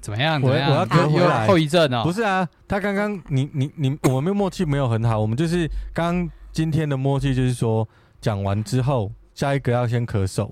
[0.00, 0.40] 怎么样？
[0.40, 0.70] 怎我么样？
[0.70, 2.02] 我要跟回来后遗症哦。
[2.04, 5.18] 不是啊，他刚刚你你你，我们默契没有很好。
[5.18, 7.86] 我们就是刚刚今天的默契就是说，
[8.20, 10.50] 讲完之后，下一个要先咳嗽，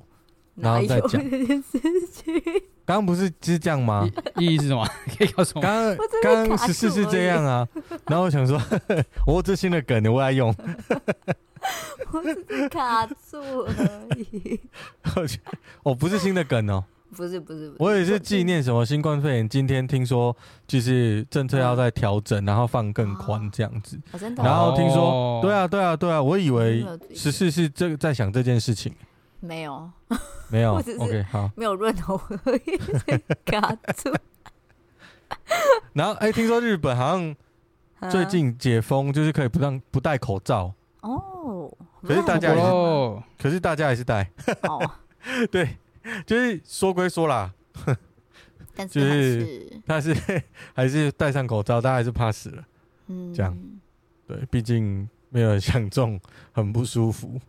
[0.55, 1.23] 然后再讲。
[2.84, 4.09] 刚刚不是就是这样吗？
[4.38, 4.83] 意义是什么？
[5.19, 7.69] 可以告诉我刚刚刚刚十四是这样啊，
[8.07, 8.59] 然后我想说，
[9.27, 10.55] 我这新的梗我来用。
[12.12, 14.59] 我只是卡住而已。
[15.15, 15.27] 我
[15.83, 16.83] 我不是新的梗哦，
[17.17, 19.49] 不是，不是我也是纪念什么新冠肺炎。
[19.49, 23.99] 今天听说就是政策要再调整，然后放更宽这样子。
[24.13, 24.43] 哦、真的。
[24.43, 28.95] 然后听说，哦对啊对啊对啊，我以为十四是这个在想这件事情。
[29.41, 29.91] 没有，
[30.51, 30.74] 没有。
[30.99, 32.79] OK 好，没有润喉而已，
[33.47, 34.13] 卡住。
[35.93, 40.73] 然后哎，听说日本好像最近解封，就是可以不让不戴口罩。
[41.01, 44.30] 哦，可是大家也是哦，可是大家还是戴。
[44.63, 44.91] 哦，
[45.51, 45.77] 对，
[46.26, 47.52] 就是说归说啦，
[48.74, 50.14] 但就是是但是
[50.74, 52.64] 还是戴上口罩，大家还是怕死了。
[53.09, 53.56] 嗯，这样
[54.26, 56.20] 对，毕竟没有人想中，
[56.52, 57.40] 很不舒服。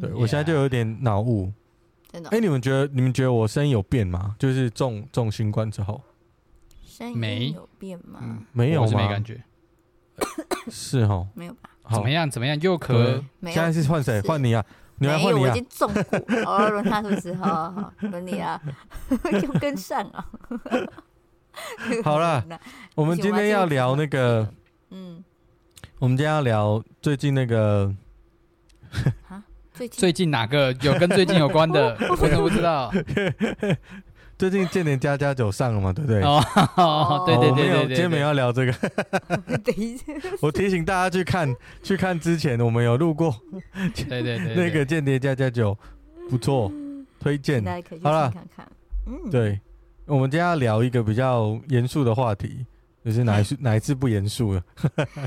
[0.00, 1.52] 对，嗯我现在就有点脑雾。
[2.10, 2.28] 真的。
[2.30, 4.36] 哎，你们觉得你们觉得我声音有变吗？
[4.38, 6.00] 就是中中新冠之后，
[6.84, 8.20] 声音有变吗？
[8.22, 8.98] 嗯，没有吗？
[8.98, 9.42] 没感觉。
[10.70, 11.70] 是哦，没有吧？
[11.82, 12.30] 好怎么样？
[12.30, 12.58] 怎么样？
[12.60, 13.22] 又对咳？
[13.46, 14.20] 现在是换谁？
[14.20, 14.64] 换你啊！
[15.08, 15.52] 没有，我已！
[15.52, 16.02] 经中过。
[16.46, 17.34] 哦，轮他是不是？
[17.34, 18.60] 好好好，轮你啊，
[19.40, 20.26] 就跟上啊。
[22.02, 22.44] 好了，
[22.94, 24.48] 我们今天要聊那个，
[24.90, 25.22] 嗯，
[25.98, 27.94] 我们今天要聊最近那个，
[29.74, 31.96] 最近最近哪个有跟最近有关的？
[32.10, 32.90] 我怎么不知道？
[34.42, 36.20] 最近《间谍家家酒》上了嘛，对不对？
[36.24, 38.72] 哦，对对我们有对对对，今天没有要聊这个。
[39.58, 40.06] 等一下，
[40.40, 43.32] 我提醒大家去看，去看之前我们有录过
[43.94, 45.78] 对对对那个《间谍加加酒》，
[46.28, 46.72] 不错，
[47.20, 47.62] 推荐。
[47.62, 48.66] 大家可以去好了看看。
[49.06, 49.60] 嗯，对，
[50.06, 52.66] 我们今天要聊一个比较严肃的话题，
[53.04, 54.62] 就是哪一次哪一次不严肃了？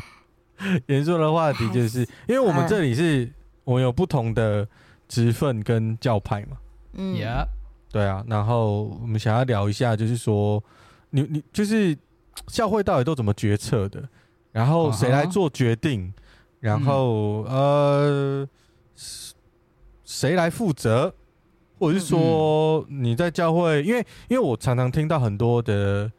[0.87, 3.31] 严肃的话题就是，因为我们这里是，
[3.63, 4.67] 我们有不同的
[5.07, 6.57] 职分跟教派嘛。
[6.97, 7.45] 嗯，呀，
[7.95, 10.61] 对啊，然后我们想要聊一下，就是说，
[11.11, 11.97] 你你就是
[12.47, 14.03] 教会到底都怎么决策的？
[14.51, 16.13] 然后谁来做决定？
[16.59, 18.45] 然后呃，
[20.03, 21.15] 谁来负责？
[21.79, 26.11] 或者是说你在教会，因为因为我常常听到很多的，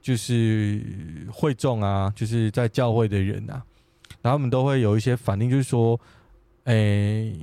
[0.00, 3.60] 就是会众啊，就是在教会的人啊，
[4.22, 5.98] 然后他们都会有一些反应，就是说，
[6.66, 7.36] 诶，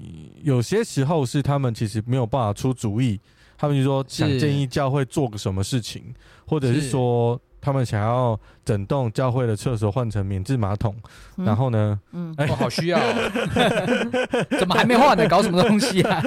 [0.44, 3.20] 有些时候是他们其实没有办法出主意。
[3.62, 6.04] 他们就说想建议教会做个什么事情，
[6.48, 10.96] 或者是说他们想要整栋教会的厕所换成免治马桶，
[11.38, 15.28] 嗯然后呢，嗯，哎、我好需要哦， 怎么还没换呢？
[15.30, 16.24] 搞什么东西啊？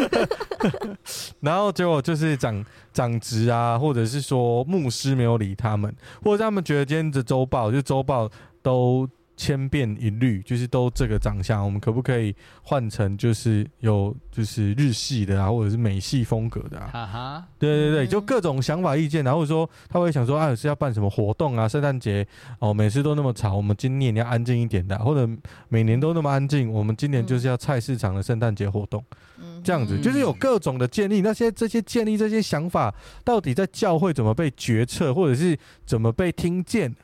[1.42, 8.30] 然后结果就是长长职啊，或者是说牧师没有理他们，或者他们觉得今天的周报就周报
[8.62, 16.90] 都千变一律，就是都这个长相，我们可不可以换成就是有就是日系的啊，或者是美系风格的啊？
[16.92, 21.66] 哈哈，对对对，嗯就各种想法意见，然后说他会想说啊，是要办什么活动啊？
[21.66, 22.26] 圣诞节
[22.58, 25.28] 哦，每次都那么吵，我们今年要安静一点的，或者
[25.68, 29.04] 每年都那么安静，我们今年就是要菜市场的圣诞节活动，
[29.38, 31.20] 嗯这样子嗯就是有各种的建立。
[31.20, 36.96] 那些这些建立、这些想法，到底在教会怎么被决策，或者是怎么被听见，嗯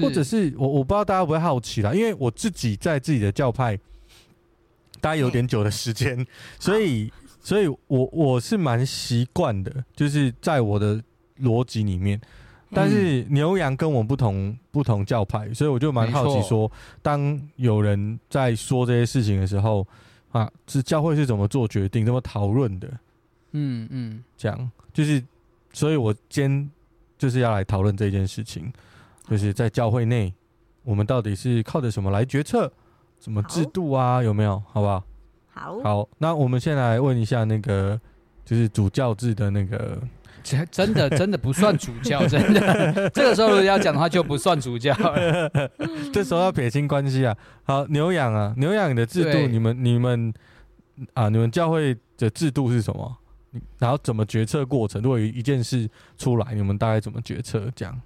[0.00, 3.78] 或者是我我不知道大家会不会好奇啦，因为我自己在自己的教派，
[5.00, 6.26] 待有点久的时间，
[6.58, 7.12] 所以。
[7.46, 11.00] 所以我我是蛮习惯的，就是在我的
[11.40, 12.20] 逻辑里面，
[12.72, 16.68] 但是牛羊跟我不同不同教派，所以我就蛮好奇说，
[17.02, 19.86] 当有人在说这些事情的时候，
[20.32, 22.88] 啊，是教会是怎么做决定、怎么讨论的？
[23.52, 24.70] 嗯嗯，这样。
[24.92, 25.22] 就是，
[25.72, 26.70] 所以我今天
[27.16, 28.72] 就是要来讨论这件事情，
[29.28, 30.32] 就是在教会内，
[30.82, 32.70] 我们到底是靠着什么来决策？
[33.18, 34.22] 什么制度啊？
[34.22, 34.62] 有没有？
[34.72, 35.02] 好不好？
[35.52, 37.98] 好，好，那我们先来问一下那个，
[38.44, 39.98] 就是主教制的那个，
[40.42, 45.50] 真真的真的不算主教， 真的，这个时候如果要讲的话就不算主教了。
[46.12, 47.34] 这时候要撇清关系啊。
[47.64, 50.32] 好，牛羊啊，牛羊的制度，你们你们
[51.14, 53.16] 啊，你们教会的制度是什么？
[53.78, 55.00] 然后怎么决策过程？
[55.00, 55.88] 如果有一件事
[56.18, 57.66] 出来，你们大概怎么决策？
[57.74, 58.00] 这样？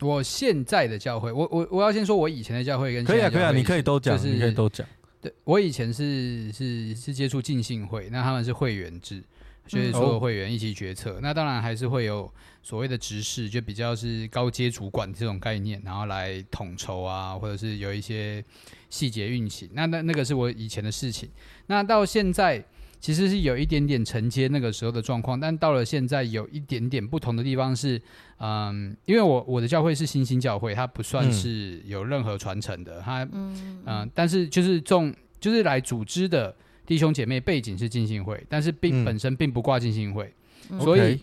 [0.00, 4.86] 我现在的教会，我我我要先说，我以前的教会跟可以啊，可以啊，你可以都讲，就是你可以都讲。
[5.20, 9.22] 对，我以前是是是接触浸信会，那他们是会员制，
[9.66, 11.12] 就是所有会员一起决策。
[11.18, 12.32] 嗯、那当然还是会有
[12.62, 18.42] 所谓的执事，就比较是高阶主管这种概念，然后来统筹啊，或者是有一些
[18.88, 19.68] 细节运行。
[19.72, 21.28] 那那那个是我以前的事情。
[21.66, 22.64] 那到现在。
[23.00, 28.00] 其实是有一点点承接那个时候的状况，但到了现在有一点点不同的地方是，
[28.38, 36.54] 嗯，因为我我的教会是新兴教会，它不算是有任何传承的，它嗯、呃，但是就是众就是来组织的
[36.84, 40.32] 弟兄姐妹背景是浸信会，但是并、嗯、本身并不挂浸信会，
[40.78, 41.20] 所以 Okay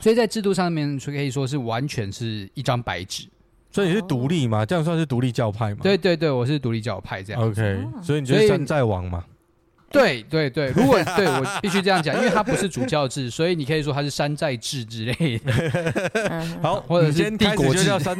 [0.00, 3.28] 所以在制度上面可以说是完全是一张白纸，
[3.70, 4.64] 所以你是独立嘛？
[4.64, 5.80] 这样算是独立教派吗？
[5.82, 7.42] 对对对，我是独立教派这样。
[7.42, 9.24] OK，所以你就是山寨王嘛？
[9.90, 15.52] 对对对，如果对我必须这样讲，因为它不是主教制，所以你可以说它是山寨制之类的。
[16.60, 18.14] 好，或者是帝国就叫山，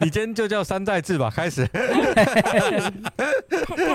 [0.00, 1.30] 你今天就叫山寨制吧。
[1.34, 2.42] 开始，太太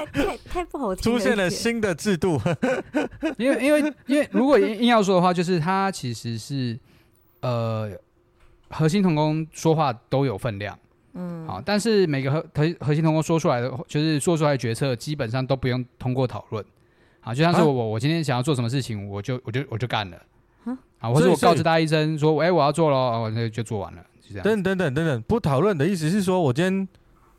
[0.05, 2.41] 太太不好听，出现了新的制度。
[3.37, 6.77] 因为因为因为如果硬要说的话，就是它其实是
[7.41, 7.91] 呃
[8.69, 10.77] 核心同工说话都有分量，
[11.13, 16.65] 嗯，好，但是每个核核核心同工说出来的，就是做出来的决策，基本上都不用通过讨论。
[17.29, 20.17] 好，就像是我，我、啊、我今天想要做什么事情，我就我就我就干了，
[20.65, 24.43] 啊，好，或者我告知大家一声说，哎、欸，我要做喽，我就就做完了，就这样。
[24.43, 26.87] 等等等等等，不讨论的意思是说，我今天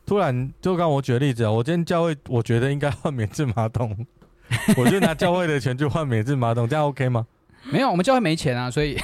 [0.06, 4.06] 突然就刚我举例子啊，我今天教会，我觉得应该换免治马桶，
[4.78, 7.26] 我就拿教会的钱去换免治马桶，这样 OK 吗？
[7.70, 8.96] 没有，我们教会没钱啊，所以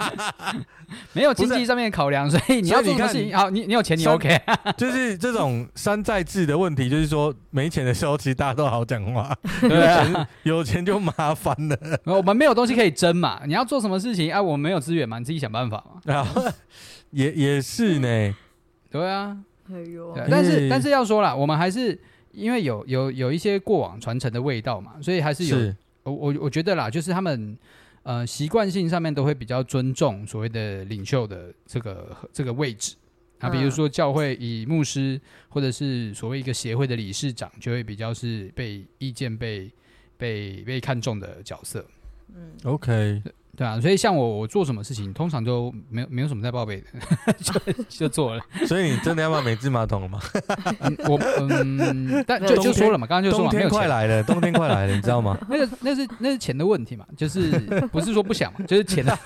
[1.12, 3.36] 没有经济上面的考量，所以你要做什么事情？
[3.36, 4.40] 好，你你有钱，你 OK。
[4.78, 11.78] 就是这种山寨制的问题，就是说没钱的时候，其实大家都好讲话，对啊，有钱就麻烦了。
[12.06, 14.32] 我们没有东西可以争嘛，你要做什么事情？
[14.32, 16.14] 啊，我们没有资源嘛，你自己想办法嘛。
[16.14, 16.26] 啊，
[17.10, 18.34] 也也是呢，
[18.90, 19.36] 对啊，
[19.70, 22.00] 哎呦，但是但是要说了，我们还是
[22.32, 25.74] 因为有有有一些过往传承的味道嘛，所以还是有。
[26.02, 27.56] 我我我觉得啦，就是他们
[28.02, 32.96] 呃习惯性上面都会比较尊重所谓的领袖的这个这个位置
[33.38, 39.70] 啊，比如说教会以牧师或者是所谓一个协会的理事长，就会比较是被意见被
[40.16, 41.84] 被被看重的角色。
[42.34, 43.22] 嗯，OK。
[43.60, 48.42] 对啊，所以像我，我做什么事情通常都没有没有什么在报备的， 就就做了。
[48.66, 50.18] 所以你真的要买免治马桶了吗？
[51.06, 55.36] 我嗯，但就就说了嘛，刚刚就说冬天快来了，冬天快来了，你知道吗？
[55.46, 57.50] 那个那是那是钱的问题嘛，就是
[57.92, 59.18] 不是说不想嘛，就是钱的。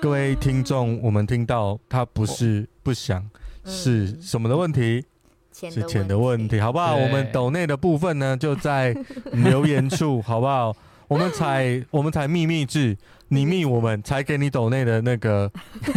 [0.00, 3.24] 各位听众，我们听到他不是不想，
[3.64, 5.04] 是什么的问题？
[5.52, 6.96] 是钱的问题，好不好？
[6.96, 8.92] 我们抖内的部分呢，就在
[9.30, 10.74] 留言处，好不好？
[11.10, 12.96] 我们才我们才秘密制，
[13.30, 15.50] 你密我们才给你抖内的那个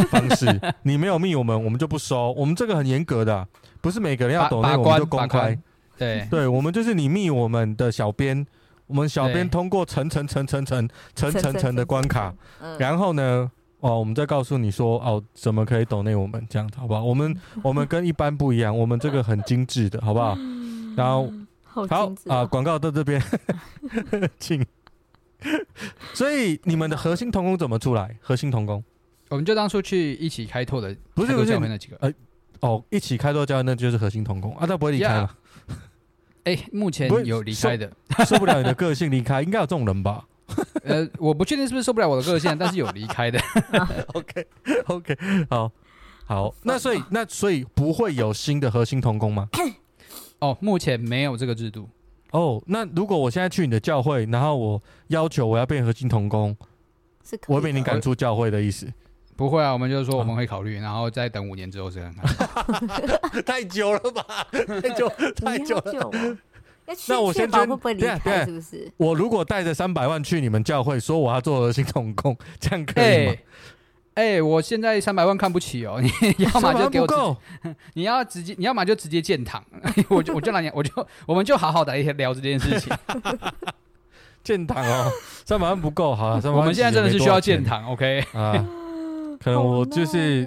[0.09, 0.47] 方式，
[0.81, 2.31] 你没有密我们，我们就不收。
[2.31, 3.47] 我们这个很严格的，
[3.79, 5.55] 不是每个人要抖内我们就公开。
[5.99, 8.43] 对对，我们就是你密我们的小编，
[8.87, 12.33] 我们小编通过层层层层层层层层的关卡，
[12.79, 13.51] 然后呢，
[13.81, 17.03] 哦，我们再告诉你说，哦，怎么可以抖内我们这样子，好不好？
[17.03, 20.35] 我们我们跟一般不一样，我们这个很精致的，好不好？
[20.97, 21.31] 然后
[21.61, 23.21] 好啊，广告到这边，
[24.39, 24.65] 请。
[26.13, 28.17] 所以你们的核心童工怎么出来？
[28.21, 28.83] 核心童工，
[29.29, 32.13] 我们就当初去一起开拓的，不是不是那几个，哎，
[32.61, 35.35] 哦，一起开拓教会那就是核心童工啊，他不会离开了？
[36.45, 37.91] 哎，目前有离开的，
[38.27, 40.25] 受不了你的个性离开，应该有这种人吧？
[40.83, 43.39] 呃，我不确定是不是受不了我的个性，但是有离开的。
[44.13, 44.45] OK
[44.87, 45.17] OK，
[45.49, 45.71] 好，
[46.25, 49.47] 好，那所以那所以不会有新的核心童工吗？
[50.39, 51.89] 哦，目前没有这个制度。
[52.33, 56.55] 哦，oh, 那如果我现在去你的教会，然后我要求我要变核心童工，
[57.23, 58.87] 是我会被你赶出教会的意思？
[59.37, 63.41] 不会啊，我们就是说我们会考虑，啊、然后再等五年之后再看看。
[63.45, 64.23] 太久了吧？
[64.51, 65.09] 太久，
[65.43, 65.81] 太久
[67.07, 68.91] 那我先确保不离开，是不是？
[68.97, 73.33] 我如果带着三百万去你们教会，说我要做核心童工，这样可以吗？
[74.15, 76.09] 欸哎、欸，我现在三百万看不起哦，你
[76.45, 77.37] 要么就给我，
[77.93, 79.63] 你要直接，你要么就直接建堂，
[80.09, 80.91] 我就我就让你，我就
[81.25, 82.95] 我们就好好的一天聊这件事情。
[84.43, 85.09] 建堂哦，
[85.45, 88.51] 三百万不够，好了，我们现在真的是需要建堂，OK 啊？
[89.41, 90.45] 可能我就是，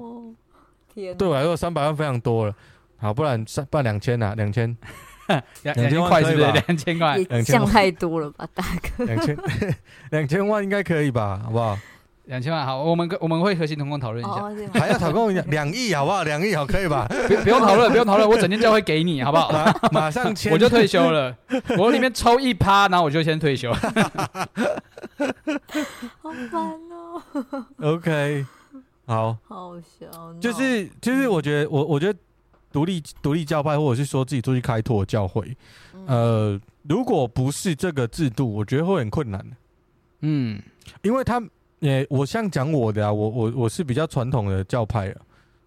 [0.94, 2.54] 对我来说三百万非常多了，
[2.98, 4.76] 好，不然三办两千呐，两千，
[5.62, 6.52] 两千块是不是？
[6.52, 8.62] 两千块，两千太多了吧，大
[8.96, 9.04] 哥？
[9.06, 9.36] 两千，
[10.10, 11.40] 两千万应该可以吧？
[11.42, 11.78] 好不好？
[12.26, 16.24] 两千万好，我们我们会核心同工讨论一下，哦、还要讨论一下两亿好不好？
[16.24, 17.06] 两亿好可以吧？
[17.28, 19.50] 不不用讨论，不用讨论，我整间教会给你好不好？
[19.92, 21.36] 马上签，我就退休了，
[21.78, 23.72] 我里面抽一趴，然后我就先退休。
[26.20, 27.22] 好烦哦。
[27.80, 28.44] OK，
[29.06, 32.18] 好，好笑呢，就是就是，我觉得我我觉得
[32.72, 35.56] 独立独立教派，或者是说自己出去开拓教会，
[35.94, 39.46] 嗯呃，如果不是这个制度，我觉得会很困难。
[40.20, 40.60] 嗯，
[41.02, 41.40] 因为他，
[41.80, 45.16] 呃，我像讲我的啊，我我我是比较传统的教派啊，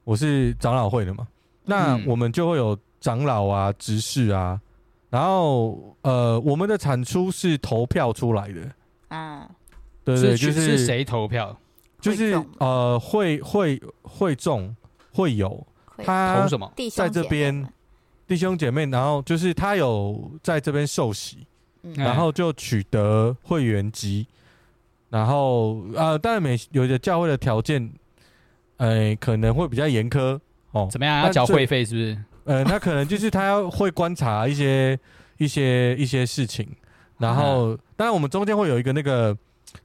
[0.04, 1.28] 我是长老会的嘛，
[1.66, 2.06] 那嗯。
[2.08, 4.60] 我们就会有长老啊、执事啊，
[5.10, 8.72] 然后呃，我们的产出是投票出来的，
[9.10, 9.50] 啊，
[10.04, 11.56] 对对，就是是谁投票？
[12.01, 14.75] 就是呃，会会会众
[15.12, 15.66] 会有
[15.98, 16.72] 他投什么？
[16.75, 17.68] 弟兄在这边
[18.25, 21.46] 弟兄姐妹，然后就是他有在这边受洗，
[21.96, 24.25] 然后就取得会员籍，
[25.10, 27.92] 然后呃，当然每有的教会的条件，
[28.78, 30.39] 呃，可能会比较严苛
[30.72, 30.88] 哦。
[30.92, 31.24] 怎么样？
[31.24, 32.18] 要缴会费是不是？
[32.46, 34.98] 呃，他可能就是他要会观察一些
[35.38, 36.68] 一些一些事情，
[37.18, 39.36] 然后当然我们中间会有一个那个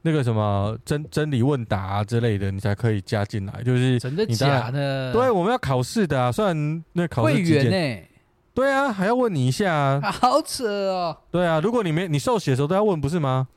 [0.01, 3.61] 那个什么真真理问答啊之类的，你才可以加进来。
[3.63, 5.13] 就是真的假的？
[5.13, 8.03] 对，我们要考试的啊，虽然那考试会员呢？
[8.53, 9.99] 对啊，还要问你一下啊。
[10.11, 11.17] 好扯哦！
[11.29, 13.47] 对啊，如果你没你受洗的时候都要问，不是吗？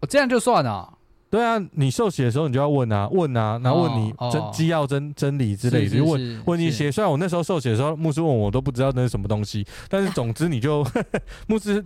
[0.00, 0.94] 我这样就算了，
[1.30, 4.46] 对啊，你受洗的时候你就要问啊，问啊，然后问你真哦。
[4.46, 6.76] 哦基要真真理之类的，问是问一是。
[6.76, 6.90] 些。
[6.90, 10.84] 虽然我那时候受洗的时候，牧师问我，我都不知道那是什么东西，但是总之你就
[11.46, 11.82] 牧师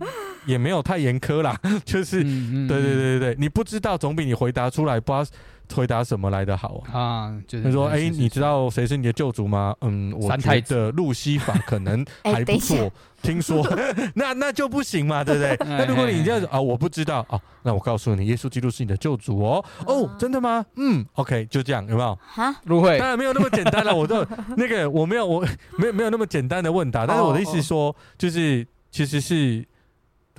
[0.47, 5.37] 也没有太严苛啦，就是、对对嗯对对对，你不知道总比你回答出来不知道
[5.73, 6.99] 回答什么来的好啊。
[6.99, 9.75] 啊，就是他说：“哎、你知道谁是你的救主吗？
[9.81, 12.91] 嗯，我觉三太子得路西法可能 哎还不错。
[13.21, 13.65] 听说，
[14.13, 15.49] 那那就不行嘛，对不对？
[15.67, 19.65] 哎那如果你这样子啊，我不知道啊，那我告诉你，耶稣基督是你的救主哦。
[19.87, 20.63] 哦，真的吗？
[20.75, 22.15] 嗯，OK，就这样，有没有？
[22.21, 25.41] 哈，入会当然没有那么简单了， 我的那个我没有我
[25.79, 29.65] 没有没有那么简单的问答，但是我的意思是说，就是其实是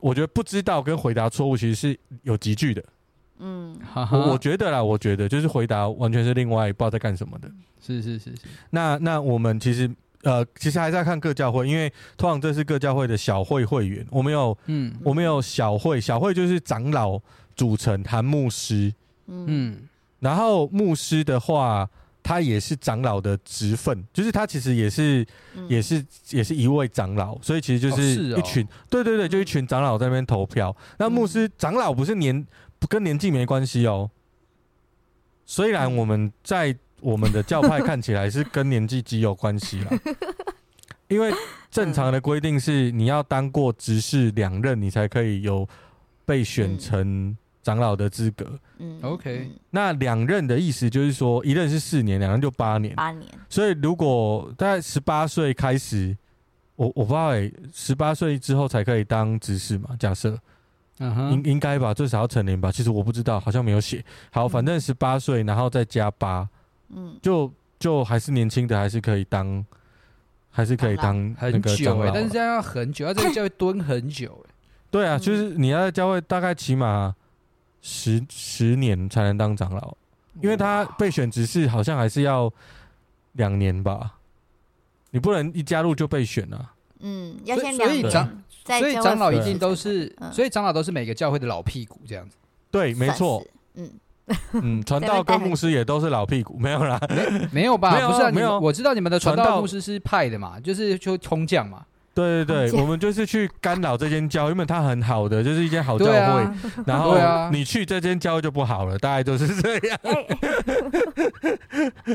[0.00, 2.85] 我觉得不知道跟回答错误其实是有集聚的。
[3.38, 3.78] 嗯，
[4.12, 7.50] 我我觉得啦，我觉得就是回答完全是另外不知道在干什么的。
[7.81, 9.88] 是是是是，那那我们其实
[10.23, 14.05] 呃，其实还是要看各教会，因为通常这是各教会的小会会员。
[14.11, 14.93] 我们有嗯。
[15.05, 17.21] 我们有小会，小会就是长老
[17.55, 18.93] 组成含牧师，
[19.26, 19.45] 嗯。
[19.47, 19.76] 嗯。
[20.19, 21.88] 然后牧师的话，
[22.25, 25.25] 他也是长老的职分，就是他其实也是
[25.55, 25.69] 嗯。
[25.69, 28.02] 也是也是一位长老，所以其实就是
[28.37, 30.75] 一群，对对对，就一群长老在那边投票。
[30.99, 32.45] 那牧师长老不是年
[32.78, 34.11] 不跟年纪没关系哦，
[35.45, 39.90] 虽然我们在我们的教派看起来是跟年纪极有关系啦，
[41.09, 41.33] 因为
[41.71, 45.68] 正常的规定是你要当过执事两任，你才可以有
[46.25, 48.59] 被选成长老的资格。
[48.78, 48.99] 嗯。
[49.02, 49.61] OK 嗯。
[49.71, 52.95] 那两任的意思就是说，一任是四年，两任就八年。
[52.97, 56.16] 八年，所以如果大概十八岁开始，
[56.76, 59.95] 我我不知道哎、十八岁之后才可以当执事嘛？
[59.99, 60.38] 假设
[60.99, 62.73] 嗯应哼，应该吧，最少要成年吧？
[62.73, 64.03] 其实我不知道，好像没有写。
[64.31, 66.49] 好，反正十八岁，然后再加八，
[66.88, 69.65] 嗯，就就还是年轻的，还是可以当，
[70.50, 72.12] 还是可以当那很个久哎，长老啊。
[72.15, 74.50] 但是这样要很久，要在这个教会蹲很久哎。
[74.91, 77.15] 对啊，嗯就是你要在教会大概起码
[77.83, 79.95] 十十年才能当长老，
[80.41, 82.50] 因为他被选执事好像还是要
[83.33, 84.15] 两年吧，
[85.11, 86.73] 你不能一加入就被选啊。
[87.00, 92.37] 嗯，要先所以长，所以长老一定都是所以长老都是每个教会的老屁股这样子。
[92.71, 93.43] 对，没错，，
[93.75, 93.91] 嗯，
[94.53, 97.00] 嗯， 传道跟牧师也都是老屁股，没有啦。
[97.53, 97.95] 没有吧？
[97.95, 101.85] 没有啊不是啊，你没有们我知道你们的传道牧师是派的嘛，就是就空降嘛。
[102.17, 106.55] 对对对，我们就是去干扰这间教，因为它很好的，就是一间好教会，啊，
[106.87, 107.15] 然后
[107.53, 109.99] 你去这间教会就不好了，大概就是这样。
[110.03, 110.27] 哎，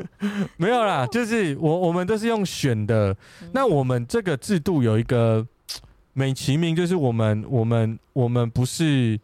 [0.57, 3.15] 没有啦，就是我我们都是用选的。
[3.41, 5.45] 嗯那我们这个制度有一个
[6.13, 9.19] 美其名，就是我们我们我们不是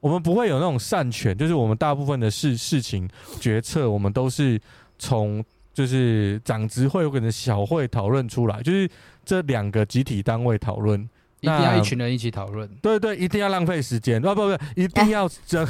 [0.00, 3.08] 我们不会有那种善权，就是我们大部分的事事情
[3.40, 4.60] 决策，我们都是
[4.98, 5.42] 从
[5.80, 8.86] 就是长执会有可能小会讨论出来，就是
[9.24, 11.08] 这两个集体单位讨论。
[11.40, 12.68] 一定要一群人一起讨论。
[12.82, 15.64] 对对，一定要浪费时间，哦不不，一定要这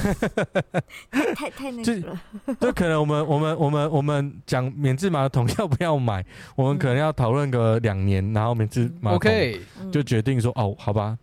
[1.32, 2.20] 太太 那就个了，
[2.60, 6.26] 就可能我们我们我们我们讲免治马桶要不要买，
[6.56, 9.30] 我们可能要讨论个两年，然后免治马桶
[9.92, 11.16] 就决定说哦，好吧，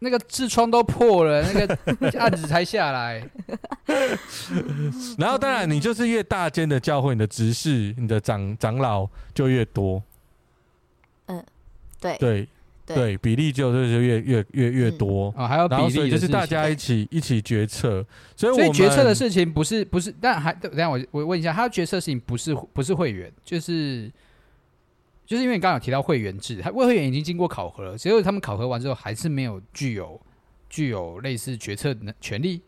[0.00, 1.76] 那个痔疮都破了，那个
[2.20, 3.22] 案子才下来。
[5.18, 10.02] 然后当然你就是越大间的教会，你的执事、你的长长老就越多，
[11.26, 11.44] 嗯
[12.00, 12.16] 对。
[12.18, 12.48] 对
[12.96, 18.02] 对，比例就就是越越越越多，啊，还有比然后所以就是大家一起一起决策，
[18.34, 24.10] 所以我所以决策的事情不是不是，但还等一下我我问一下，他决策的事情不是不是会员，就是
[25.28, 30.18] 就是因为你刚刚有提到会员制，他会员已经经过考核了，结果他们考核完之后还是没有具有
[30.70, 32.62] 具有类似决策的权利。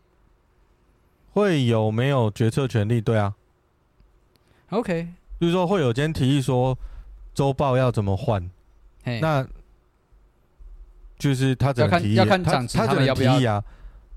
[1.31, 3.01] 会有没有决策权利？
[3.01, 3.33] 对啊
[4.69, 5.07] ，OK，
[5.39, 6.77] 就是说会有间提议说
[7.33, 8.47] 周报要怎么换，
[9.03, 9.43] 嘿，那
[11.17, 13.63] 就是他只能提议，要看要看他长他只能他们要不要提议啊，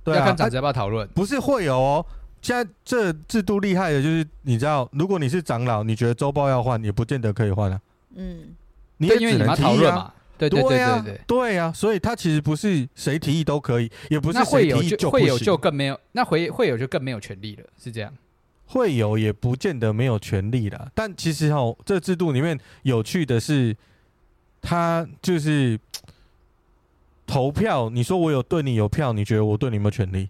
[0.04, 1.08] 对啊，要看长子要不要讨论。
[1.14, 2.04] 不是会有哦。
[2.42, 7.80] 现在这制度厉害的就是，你知道，如果你是长老，你觉得周报要换，也不见得可以换啊。
[8.16, 8.54] 嗯，
[8.98, 9.84] 你也对因为你们只能提议啊。
[9.84, 10.12] 要讨论嘛。
[10.36, 18.12] 对对对对呀对，对呀，所以他其实不是谁提议都可以，也不是会谁提议有就会有就更没有，那会会有就更没有权利了，是这样。
[18.66, 20.90] 会有也不见得没有权利啦。
[20.92, 23.76] 但其实哈，这制度里面有趣的是，
[24.60, 25.78] 他就是
[27.26, 27.88] 投票。
[27.88, 30.28] 你说我有对你有票，你觉得我对你有没有权利？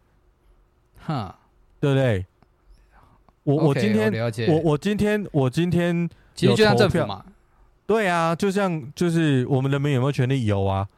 [0.98, 1.38] 哈，
[1.80, 2.26] 对不对？
[3.44, 4.12] 我我今天
[4.48, 7.24] 我我今天我今天其实就像有投票政府嘛，
[7.86, 10.88] 对啊，就像就是我们人民有没有权利有啊？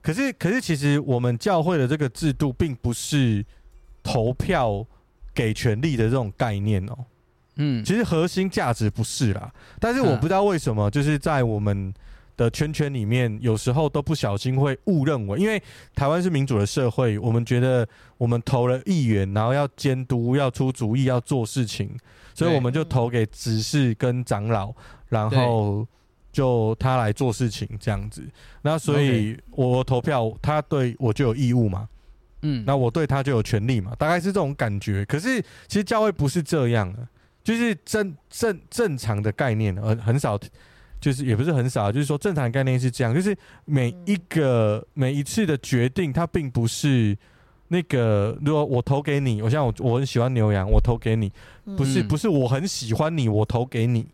[0.00, 3.44] 可是可是其实我们教会的这个制度并不是
[4.02, 4.84] 投票
[5.32, 6.98] 给权利的这种概念哦。
[7.56, 11.92] 嗯，其实核心价值不是啦，但是我不知道为什么，就是在我们
[12.36, 15.62] 的圈圈里面，有时候都不小心会误认为，因为
[15.94, 17.86] 台湾是民主的社会，我们觉得
[18.16, 21.94] 我们投了议员，然后要监督、要出主意、要做事情，
[22.34, 24.72] 所以我们就投给执事跟长老，
[25.10, 25.86] 然后
[26.32, 28.26] 就他来做事情这样子。
[28.62, 31.88] 那所以我投票，他对我就有义务嘛，
[32.42, 35.04] 嗯，那我对他就有权利嘛，大概是这种感觉。
[35.04, 37.06] 可是其实教会不是这样的。
[37.44, 40.38] 就是正正正常的概念，很，很少，
[41.00, 47.18] 就是也不是很少，就是说正常的概念是这样，就是每一个每一次的决定，它并不是
[47.66, 51.32] 那个，如果我投给你，我像我我很喜欢牛羊，我投给你，
[51.76, 54.06] 不是不是我很喜欢你，我投给你，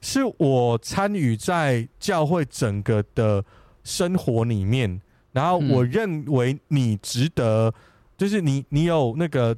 [0.00, 3.44] 是我参与在教会整个的
[3.84, 5.00] 生活里面，
[5.32, 7.72] 然后我认为你值得，
[8.16, 9.56] 就是你你有那个。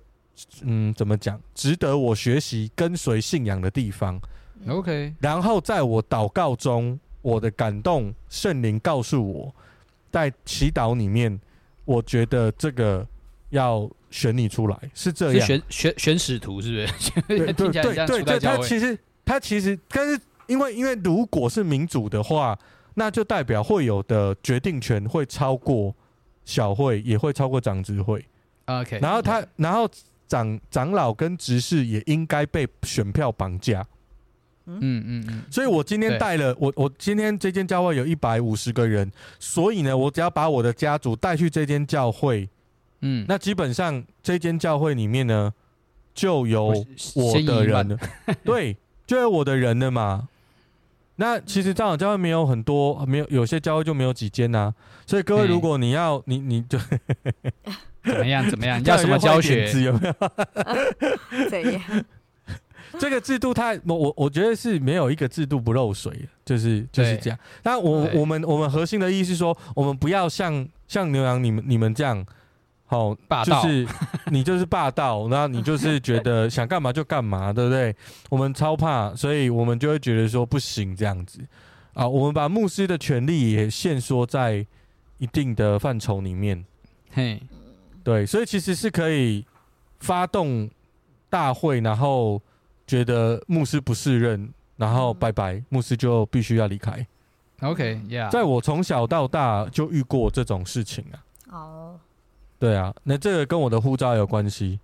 [0.63, 1.41] 嗯，怎么讲？
[1.53, 4.21] 值得我学习、跟随信仰的地方。
[4.69, 9.53] OK，然后在我祷告中，我的感动，圣灵告诉我，
[10.13, 11.41] 在祈祷里面，
[11.85, 13.05] 我觉得这个
[13.51, 15.45] 要选你出来，是这样。
[15.45, 17.21] 选选选使徒是不是？
[17.27, 22.59] 对对对对对，他其实他其实，但是因为因为如果是民主的话，
[22.95, 25.95] 那就代表会有的决定权会超过
[26.45, 28.27] 小会，也会超过长执会。
[28.67, 29.89] OK，然后他然后。
[30.29, 33.81] 长长老跟执事也应该被选票绑架，
[34.67, 42.47] 嗯嗯嗯，所以我今天带了我我今天这间教会有一百五十个人，所以呢，我只要把我的家族带去这间教会，
[43.01, 45.51] 嗯，那基本上这间教会里面呢，
[46.13, 46.75] 就有
[47.15, 47.99] 我的人了，
[48.45, 50.29] 对，就有我的人了嘛。
[51.21, 54.73] 那其实长老教会没有很多，没有有些教会就没有几间呐，
[55.07, 56.79] 所以各位如果你要你你就。
[58.05, 58.49] 怎么样？
[58.49, 58.83] 怎么样？
[58.87, 59.71] 要什么教学？
[59.83, 60.15] 有没有？
[61.51, 61.83] 怎样？
[62.99, 67.39] 这个制度它，它我我我觉得是没有一个制度不漏水，就是就是这样。
[67.63, 72.25] 但我我们我们核心的意思是说，我们不要像像牛羊你们你们这样，
[72.89, 73.87] 好霸道，就是
[74.33, 77.95] 你就是霸道，然后你就是觉得想干嘛就干嘛，对不对？
[78.31, 81.39] 我们超怕，所以我们就会觉得说不行这样子
[81.93, 82.09] 啊。
[82.09, 84.67] 我们把牧师的权利也限缩在
[85.19, 86.65] 一定的范畴里面，
[87.13, 87.41] 嘿。
[88.03, 89.45] 对，所以其实是可以
[90.01, 90.71] 发动
[91.29, 92.41] 大会，然后
[92.87, 97.07] 觉得牧师不适任，然后拜拜，牧师就必须要离开。
[97.61, 101.17] OK，Yeah，在我从小到大就遇过这种事情啊。
[101.51, 102.01] 哦，
[102.59, 104.79] 对啊，那这个跟我的护照有关系。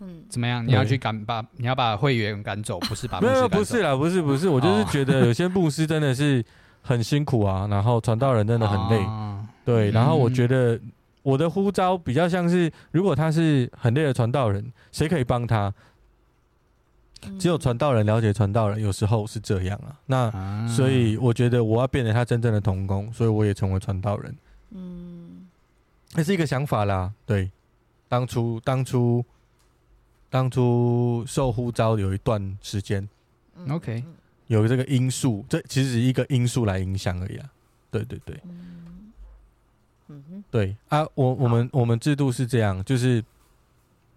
[0.00, 0.66] 嗯，怎么样？
[0.66, 3.40] 你要去赶把你要把会员赶走，不是把牧师赶走？
[3.40, 6.44] 没有，不是啦，不是不是，我就是觉得有些牧师真的是
[6.82, 9.06] 很辛苦啊，然后传道人真的很累。
[9.64, 10.80] 对，然后我觉得。
[11.24, 15.70] 我的呼召比较像是，如果他是很累的传道人，谁可以帮他？
[17.38, 19.92] 只有传道人了解传道人，有时候是这样啊。
[20.06, 24.34] 那所以我觉得我要变成他真正的同工，所以我也成为传道人。
[24.70, 25.17] 嗯，
[26.14, 27.12] 那是一个想法啦。
[27.26, 27.50] 对，
[28.08, 29.24] 当初当初
[30.30, 33.08] 当初受呼召有一段时间
[33.68, 34.02] ，OK，
[34.46, 37.50] 有这个因素，这其实是一个因素来影响而已啊。
[37.90, 38.40] 对对对。
[38.44, 39.12] 嗯。
[40.08, 40.76] 哼，对。
[40.88, 43.22] 啊，我我们我们制度是这样，就是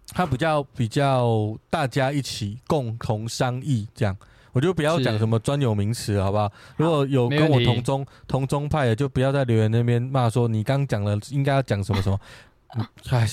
[0.08, 4.16] 他比较比较大家一起共同商议这样，
[4.52, 6.50] 我就不要讲什么专有名词，好不好？
[6.76, 12.18] 如果有跟我同宗同宗派的，就不要在留言那边骂说你刚讲了应该要讲什么什么。
[13.10, 13.28] 哎，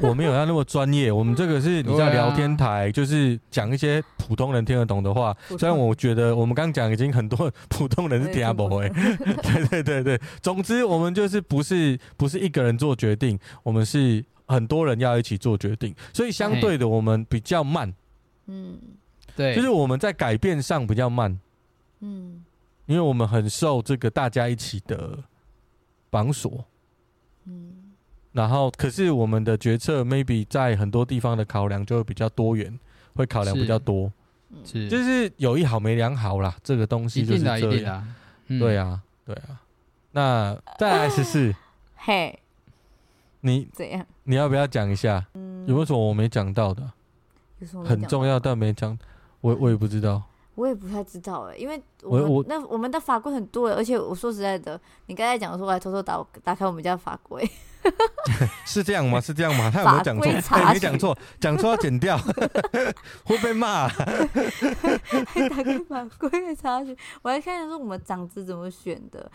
[0.00, 5.36] 我没有要那么专业，我们这个是你在聊天台，就是讲一些普通人听得懂的话。
[5.58, 8.78] 虽然我觉得我们刚讲已经很多 普通人是听不懂，
[9.42, 10.20] 对对对对。
[10.40, 17.92] 总之，我们就是不是不是一个人做决定，我们是很多人要一起做决定，所以相对的我们比较慢。
[18.46, 18.78] 嗯，
[19.38, 21.38] 对，就是我们在改变上比较慢，
[22.00, 22.44] 嗯
[22.86, 25.18] 因为我们很受这个大家一起的
[26.10, 26.64] 绑锁。
[27.44, 27.94] 嗯
[28.32, 32.78] 然后，可是我们的决策 maybe 在很多地方的考量就会比较多元，
[33.14, 34.12] 会考量比较多，
[34.64, 36.56] 是就是有一好没两好啦。
[36.62, 38.14] 这个东西就是这样。
[38.48, 39.60] 对啊，对啊。
[40.12, 41.54] 那再来十四，
[41.96, 42.38] 嘿，
[43.40, 44.06] 你怎样？
[44.24, 45.26] 你要不要讲一下？
[45.34, 46.82] 嗯，有没有什么我没讲到的？
[47.60, 48.96] 有什么很重要但没讲，
[49.40, 50.22] 我我也不知道。
[50.54, 57.48] 我也不太知道哎，因为我我我那我们的法规很多欸，而且我说实在的，你刚才讲说我还偷偷打打开我们家的法规，
[58.66, 59.20] 是这样吗？
[59.20, 59.70] 是这样吗？
[59.70, 60.58] 他有没有讲法规错？
[60.74, 62.18] 没讲错，讲错要剪掉，
[63.24, 63.88] 会被骂啊。
[65.26, 69.30] 还 打开法规查询，我还看见说我们长子怎么选的。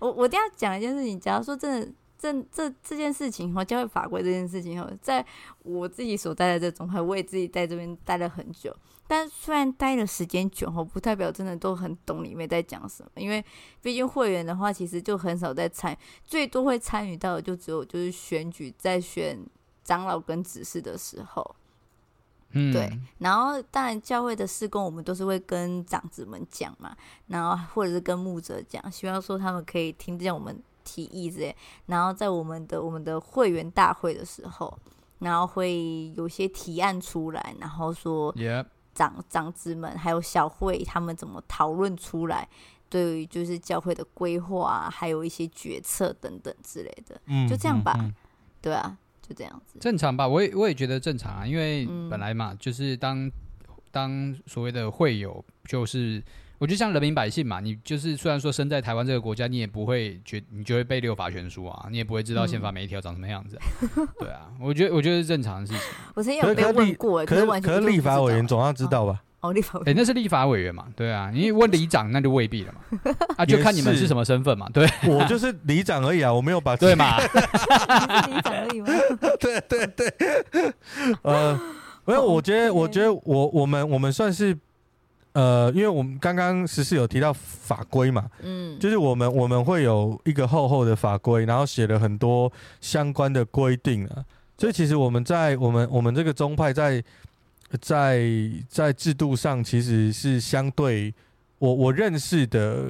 [0.00, 1.92] 我我一定要讲一件事情，假如说真的。
[2.22, 5.26] 这这这件事情哈，教会法规这件事情哈，在
[5.64, 8.72] 我自己所待的这种派，我也自己在这边待了很久。
[9.06, 13.10] 但虽然待的时间久哈，不代表真的都很懂里面在讲什么。
[13.16, 13.44] 因为
[13.80, 19.38] 毕竟会员的话，其实就很少在参，最多会参与到的就只有就是选举，在选
[19.84, 21.56] 长老跟执事的时候。
[22.50, 30.62] 嗯，对，然后当然教会的事工，我们都是会跟长子们讲嘛，然后或者是跟牧者讲，希望说他们可以听见我们。
[30.84, 34.76] 提议之类，然后在我们的我们的会员大会的时候，
[35.20, 38.34] 然后会有些提案出来，然后说
[38.94, 42.48] 长长子们还有小慧他们怎么讨论出来，
[42.88, 48.14] 对于就是教会的规划啊，还有一些决策等等之类的，嗯，就这样吧，嗯嗯、
[48.60, 50.26] 对啊，就这样子，正常吧？
[50.28, 53.30] 我也我也觉得正常啊，因为本来嘛，嗯、就是当
[53.90, 56.22] 当所谓的会友就是。
[56.62, 63.62] 我觉得像人民百姓嘛，你就是虽然说生在台湾这个国家，你也不会觉你就会背六法全书啊，你也不会知道宪法每一条长什么样子，啊。
[63.96, 65.82] 嗯、 对啊，我觉得我觉得是正常的事情。
[66.14, 69.20] 我曾经有被问过，可是可是立法委员总要知道吧？
[69.40, 70.86] 哦，立法委那是立法委员嘛？
[70.94, 73.10] 对啊，你问里长那就未必了嘛。
[73.38, 74.68] 啊，就看你们是什么身份嘛。
[74.72, 77.18] 对，我就是里长而已啊，我没有把对嘛？
[77.18, 78.86] 里长而已吗？
[79.40, 80.14] 对对对，
[81.22, 81.60] 呃，
[82.04, 84.56] 没有，我觉得我觉得我我们我们算是。
[85.32, 94.24] 呃，因为我们刚刚十四有提到法规嘛，嗯，就是我们我们会有一个厚厚的法规，然后写了很多相关的规定啊。
[94.58, 97.02] 所以其实我们在我们我们这个宗派在
[97.80, 98.28] 在
[98.68, 101.12] 在制度上其实是相对
[101.58, 102.84] 我我认识的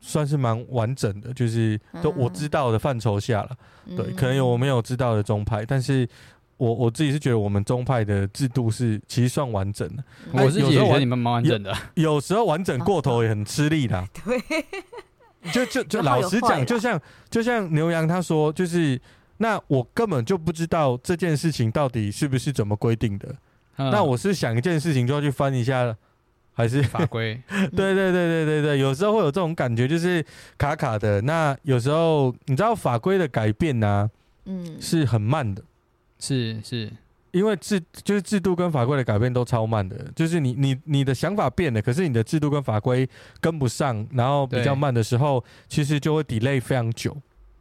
[0.00, 3.50] 算是蛮完整的，就是都我知道的范畴下了。
[3.96, 6.08] 对，可能有我没有知道的宗派，但是。
[6.56, 14.06] 我我自己是觉得我们宗派的制度是其实算完整的，我自己觉得你们蛮完整的有，有时候完整过头也很吃力的。
[14.24, 19.00] 对，就就就老实讲，就像就像牛羊他说，就是
[19.38, 23.34] 那我根本就不知道这件事情到底是不是怎么规定的。
[23.76, 25.94] 嗯、那我是想一件事情就要去翻一下，
[26.52, 27.38] 还是法规？
[27.50, 30.24] 对对对对对对，有时候会有这种感觉，就是
[30.56, 31.20] 卡卡的。
[31.22, 34.10] 那有时候你知道法规的改变呢、啊，
[34.44, 35.62] 嗯，是很慢的。
[36.24, 36.90] 是是，
[37.32, 43.06] 因为制就是制度跟法规的改变都超慢的，就是你你你的想法变了，可是你的制度跟法规
[43.40, 47.14] 跟不上，然后比较慢的时候，其实就会 delay 非常久，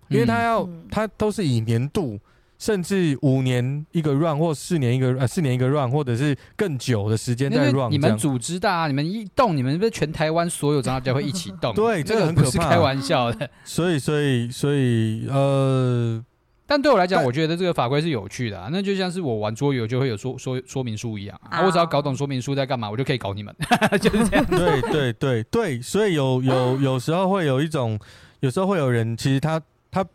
[0.08, 2.20] 因为他要他都是以年度，
[2.60, 7.92] 甚至五年一个 run 或四年一个呃四年一个 run，或者是更久的时间在 run。
[7.92, 11.74] 你们组织大，你们一动，你们是不是全台湾所有长老教会一起动？
[11.74, 13.50] 对，这个很可怕，开玩笑的。
[13.66, 16.24] 所以所以所以呃。
[16.66, 18.70] 但对我来讲，我觉得这个法规是有趣的啊。
[18.72, 21.62] 那就像是我玩桌游就会有说说说明书一样啊。
[21.66, 23.54] 我只要搞懂说明书在干嘛，我就可以搞你们，
[24.02, 24.46] 就是这样。
[24.46, 28.00] 对对对对，所以有有 有时候会有一种，
[28.40, 30.06] 有时候会有人，其实他他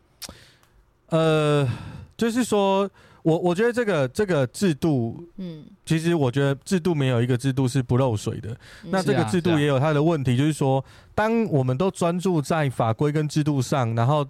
[1.09, 1.69] 呃，
[2.17, 2.89] 就是说
[3.21, 8.57] 我我觉得这个这个制度，嗯，其实我觉得制度没有一个制度是不漏水的。
[8.85, 10.83] 那这个制度也有它的问题，就是说，
[11.13, 14.27] 当我们都专注在法规跟制度上，然后。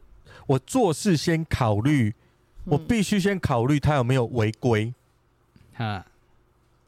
[0.47, 2.13] 我做事先考虑，
[2.65, 4.93] 我必须先考虑他有没有违规，
[5.73, 6.05] 哈，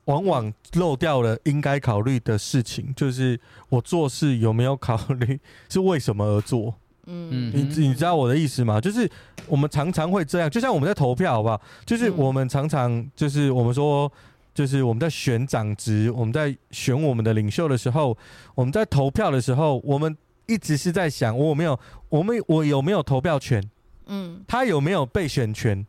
[0.06, 6.74] 往往漏掉了应该考虑的事情，就是我做事有没有考虑 是为什么而做，
[7.06, 8.82] 嗯，你你知道我的意思吗？
[8.82, 9.10] 就是
[9.48, 11.62] 我们常常会这样，就像我们在投票，好不好？
[11.86, 14.12] 就是我们常常就是我们说，
[14.54, 18.18] 就是我们在选长职，我们在选我们的领袖的时候，
[18.56, 20.18] 我们在投票的时候，我们。
[20.48, 21.80] 一直是在想，我有没有，
[22.12, 23.64] 我们我有没有投票权？
[24.06, 25.84] 嗯，他有没有被选权？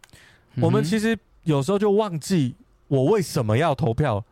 [0.54, 2.54] 嗯、我们其实有时候就忘记
[2.88, 4.24] 我为什么要投票。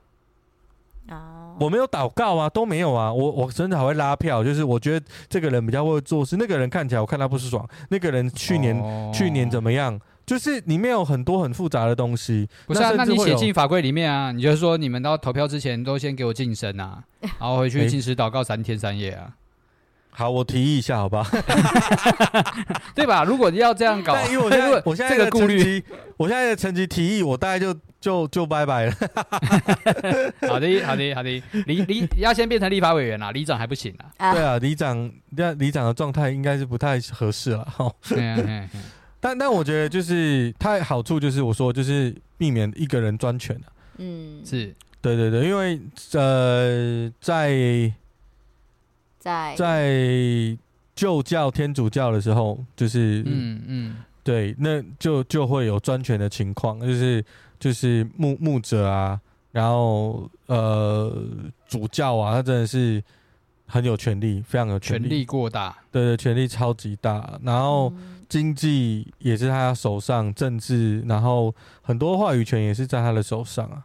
[1.09, 3.12] 哦，我没有祷告啊，都没有啊。
[3.12, 10.00] 我我甚至还会拉票，就是我觉得这个人比较会做事，那个人看起来我看他不爽，那个人去年、哦、去年怎么样？
[10.24, 12.48] 就是里面有很多很复杂的东西。
[12.68, 17.03] 不是啊，那你写进法法规里面啊，你就是说你们到投票之前都先给我净身啊，
[17.40, 19.35] 然后回去禁食祷告三天三夜啊。
[20.20, 21.24] 好，我提议一下，好不好？
[22.94, 23.24] 对吧？
[23.24, 25.83] 如果要这样搞，因为我现在 我现在这个顾虑，
[26.18, 28.92] 我现在的成绩提议，我大概就就就拜拜了。
[30.46, 31.42] 好的，好的，好的。
[31.64, 34.35] 里里要先变成立法委员啊，里长还不行啊。
[34.35, 37.64] 对啊，里长那里长的状态应该是不太合适了。
[37.64, 37.90] 哈。
[39.20, 43.62] 但但我觉得就是它好处就是我说就是避免一个人专权了。
[43.96, 45.80] 嗯，是对对对，因为
[46.12, 47.90] 呃在。
[49.20, 50.59] 在在
[50.96, 57.22] 旧教天主教的时候，就是嗯嗯，对，那就就会有专权的情况，就是
[57.59, 59.20] 就是牧牧者啊，
[59.52, 61.22] 然后呃
[61.68, 63.02] 主教啊，他真的是
[63.66, 67.92] 很有权力，非常有权力，权力过大，对对，权力超级大，然后
[68.26, 73.85] 经济也是他手上，政治，然后很多话语权也是在他的手上啊，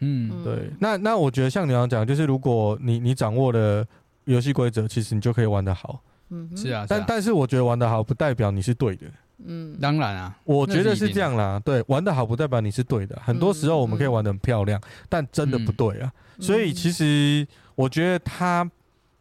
[0.00, 3.86] 嗯，对，那那我觉得像你要讲，就是如果你你掌握了。
[4.24, 9.06] 游戏规则其实你就可以玩得好，嗯，是啊，但但是我觉得玩得好不代表你是对的，
[9.44, 18.68] 嗯，当然啊，我觉得是这样啦，对，玩得好不代表你是对的，很多时候我们可以玩得很漂亮，但真的不对啊，所以其实我觉得他，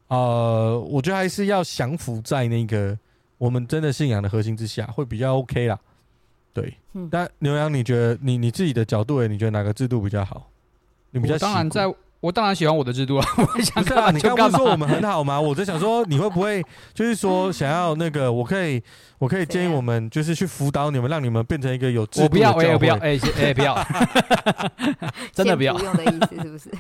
[0.07, 2.97] 呃，我觉得还是要降服在那个
[3.37, 5.77] 我们真的信仰的核心之下，会比较 OK 啦，
[6.53, 6.73] 对，
[7.11, 10.49] 但牛羊，你觉得你你自己的角度，诶，你觉得哪个制度比较好？
[11.11, 11.93] 你比较当然在。
[12.23, 13.27] 我当然喜欢我的制度 啊！
[13.37, 15.39] 我想干嘛你刚不是说我们很好吗？
[15.39, 18.31] 我在想说，你会不会就是说 想要那个？
[18.31, 18.81] 我可以，
[19.17, 22.23] 我可以建议我们就是去辅导你们，让你们变成一个有制度的。
[22.23, 23.77] 我不要，我也不要，哎哎，不要，
[25.35, 25.77] 真的不要。
[25.77, 26.71] 用的意思是不是？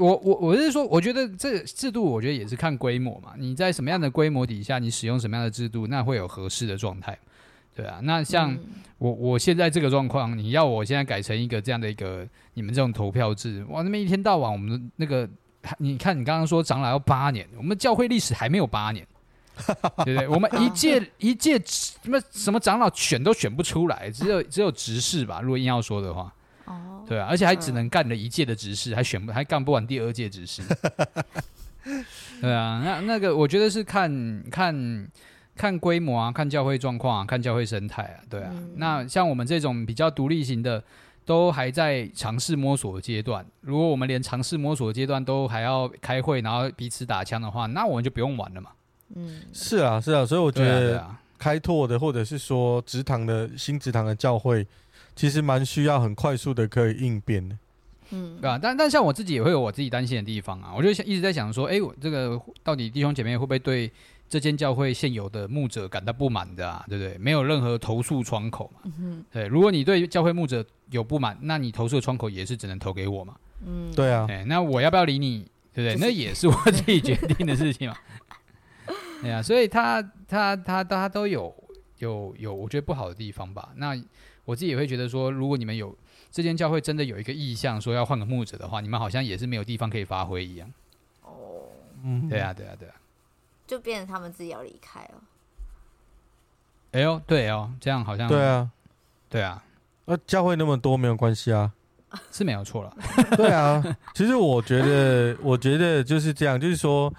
[0.00, 3.34] 我我我是说，我觉得这个制度，我觉得也是看规模嘛。
[3.38, 7.16] 你在什么样的规模底下，你使用什么样的制度，那会有合适的状态。
[7.78, 8.58] 对啊，那像
[8.98, 15.28] 我我现在这个状况，你要我现在改成一个这样的一个你们这种投票制，哇，那么一天到晚我们的那个，
[15.78, 19.06] 你看你刚刚说长老要八年，我们教会历史还没有八年，
[20.04, 20.26] 对不对？
[20.26, 25.40] 我们一届一届什么什么长老选都选不出来，只有只有执事吧？
[25.40, 30.62] 如果硬要说的话，哦，对啊，而且还只能干了一届的执事，还选不还干不完第二届执事，
[32.42, 35.08] 对啊，那那个我觉得是看看。
[35.58, 38.50] 看规模啊，看教会状况啊，看教会生态啊，对啊。
[38.52, 40.82] 嗯、那像我们这种比较独立型的，
[41.26, 43.44] 都还在尝试摸索的阶段。
[43.60, 48.70] 如果我们连尝试摸索的阶段都还要开会，然后彼此打枪的话，那我们就不用玩了嘛。
[49.16, 50.24] 嗯，是啊，是啊。
[50.24, 51.04] 所以我觉得
[51.36, 54.64] 开拓的，或者是说职堂的新职堂的教会，
[55.16, 57.58] 其实蛮需要很快速的可以应变的。
[58.10, 58.56] 嗯，对啊？
[58.56, 60.72] 但但像我自己也会有我自己担心的地方啊。
[60.74, 63.90] 我就想一直在想说，哎，我这个到底弟兄姐妹会不会对？
[64.28, 67.16] 这间教会现有的牧者感到不满的啊，对不对？
[67.18, 68.90] 没有任何投诉窗口嘛。
[68.98, 73.36] 嗯、对，如果你对教会牧者有不满，那你投诉的窗口也是只能投给我嘛。
[73.66, 74.26] 嗯，对啊。
[74.46, 75.46] 那我要不要理你？
[75.72, 75.92] 对不对？
[75.94, 77.96] 就是、那也是我自己决定的事情嘛。
[79.22, 81.54] 对啊，所以他他他他都有
[81.98, 83.70] 有有，我觉得不好的地方吧。
[83.76, 83.96] 那
[84.44, 85.96] 我自己也会觉得说，如果你们有
[86.30, 90.70] 这间教会真的有一个意向说要换个牧者的话，你们好像也是没有地方可以发挥一样。
[91.22, 91.68] 哦，
[92.02, 92.94] 嗯，对啊，对啊，对啊。
[93.68, 95.22] 就变成他们自己要离开了。
[96.90, 98.68] 哎呦，对哦，这样好像对啊，
[99.28, 99.62] 对啊，
[100.06, 101.70] 那教会那么多没有关系啊，
[102.32, 102.96] 是没有错了。
[103.36, 103.80] 对啊，
[104.14, 107.12] 其实我觉得， 我觉得就是这样，就是说，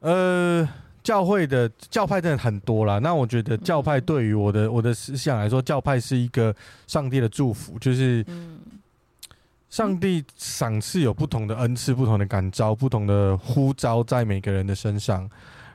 [0.00, 0.68] 呃，
[1.04, 2.98] 教会的教派真的很多啦。
[2.98, 6.54] 那我觉得教派对于我的我的思想来说，教派是一个
[6.88, 8.26] 上帝的祝福，就是。
[9.76, 15.28] 嗯上帝赏赐有不同的恩赐、不同的感召、不同的呼召在每个人的身上，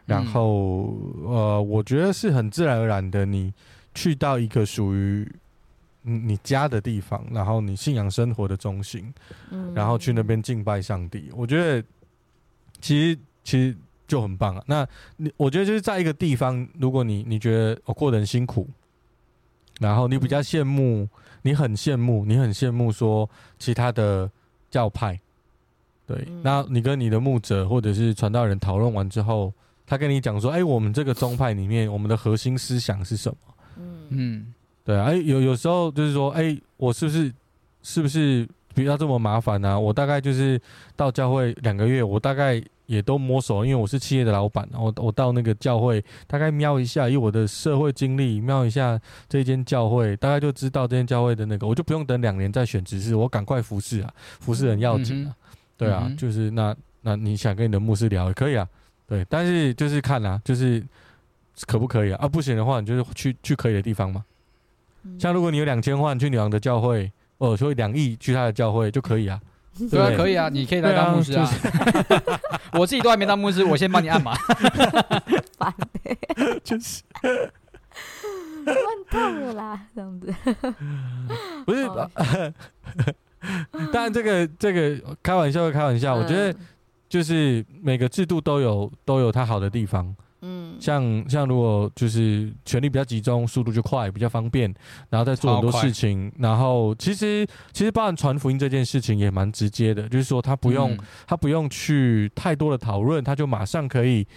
[0.07, 3.53] 然后呃，我觉得是很自然而然的，你
[3.93, 5.31] 去到一个属于
[6.01, 9.13] 你家的地方，然后你信仰生活的中心，
[9.75, 11.87] 然后去那边敬拜上帝，我觉得
[12.79, 14.63] 其实其实就很棒啊。
[14.65, 14.87] 那
[15.17, 18.67] 你我觉得就是在一个地方，如果你你觉得我过得很辛苦，
[19.81, 21.09] 然后你比较羡慕。
[21.43, 24.29] 你很羡慕，你很羡慕说其他的
[24.69, 25.19] 教派，
[26.05, 29.51] 对，嗯、那你跟你的牧者或者是传道人讨论完之后，
[29.87, 33.37] 他跟你讲说，哎、欸，我们这个宗派里面，我们的核心思想是什么？
[33.77, 34.53] 嗯嗯，
[34.85, 37.33] 对啊，哎、欸，有有时候就是说，哎、欸，我是不是
[37.81, 39.79] 是不是不要这么麻烦呢、啊？
[39.79, 40.61] 我大概就是
[40.95, 42.63] 到教会两个月，我大概。
[42.91, 48.99] 也都摸熟，因为我是企业的老板，我我到那个教会大概瞄一下，以我的社会经历瞄一下
[49.29, 58.67] 这间教会，大概就知道这间教会的那个，我就不用等两年再选执事，我赶快服侍啊，服侍很要紧啊，嗯、对啊，嗯、就是那那你想跟你的牧师聊也可以啊，
[59.07, 60.83] 对，但是就是看啊，就是
[61.65, 62.19] 可不可以啊？
[62.21, 64.25] 啊，不行的话，你就是去去可以的地方嘛。
[65.05, 69.39] 嗯像如果你有两千万去女王的教会，哦，所以两亿去他的教会就可以啊。
[69.89, 71.49] 对啊，可以啊，你可以来当牧师啊。
[72.73, 74.33] 我自己都还没当牧师，我先帮你按嘛。
[75.57, 76.17] 烦欸
[76.63, 77.03] 就是
[78.65, 78.77] 乱
[79.09, 80.33] 套了啦，这样子。
[81.65, 81.83] 不是？
[81.83, 82.09] 哦
[83.91, 86.15] 当然，这个这个开玩笑，开玩笑。
[86.15, 86.55] 我觉得嗯
[87.09, 90.15] 就是每个制度都有都有它好的地方。
[90.41, 94.73] 嗯，像像如果就是权力比较集中，速度就快，比较方便，
[95.09, 96.31] 然后再做很多事情。
[96.39, 104.27] 然后其实其实包含传福音这件事情也蛮直接的，就是说他不用、嗯他不用去太多的讨论，他就马上可以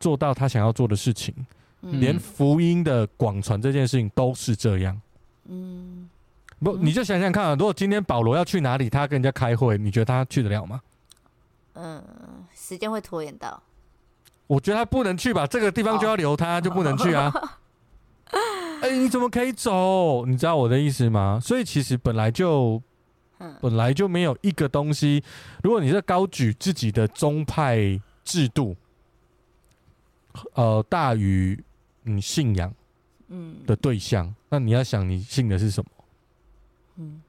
[0.00, 1.34] 做到他想要做的事情。
[1.82, 5.00] 嗯连福音的广传这件事情都是这样。
[5.48, 6.08] 嗯，
[6.60, 10.80] 不，嗯你就想想看啊，如果今天保罗要去哪里，他跟人家开会，你觉得他去得了吗？
[11.74, 12.02] 嗯，
[12.54, 13.62] 时间会拖延到。
[14.46, 17.32] 我觉得他不能去吧，这个地方就要留他，就不能去啊。
[18.82, 20.26] 哎、你怎么可以走？
[20.26, 21.38] 你知道我的意思吗？
[21.40, 22.82] 所以其实本来就
[23.38, 25.22] 嗯本来就没有一个东西，
[25.62, 28.74] 如果你是高举自己的宗派制度，
[30.54, 31.62] 呃，大于
[32.02, 32.74] 你信仰
[33.28, 35.90] 嗯的对象，那你要想你信的是什么？
[36.96, 37.22] 嗯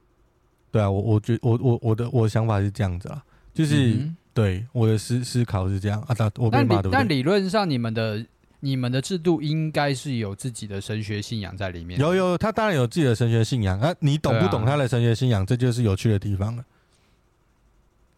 [0.72, 3.24] 对啊，我我觉我我我的我的想法是这样子啊，
[3.54, 7.04] 就是、嗯对我的思思考是这样啊，但我被但理但骂对不对？
[7.04, 8.26] 理论上，你们的
[8.60, 12.00] 你们的制度应该是有自己的神学信仰在里面。
[12.00, 16.64] 有有，他当然有自己的神学信仰啊，你懂不懂他的神学信仰，这就是有趣的地方了。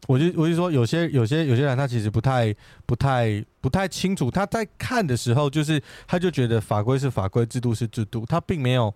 [0.06, 2.54] 我就我就说，有些有些有些人他其实不太
[2.86, 8.94] 不太不太清楚，他在看的时候，就是他就觉得法规是法规，制度是制度，他并没有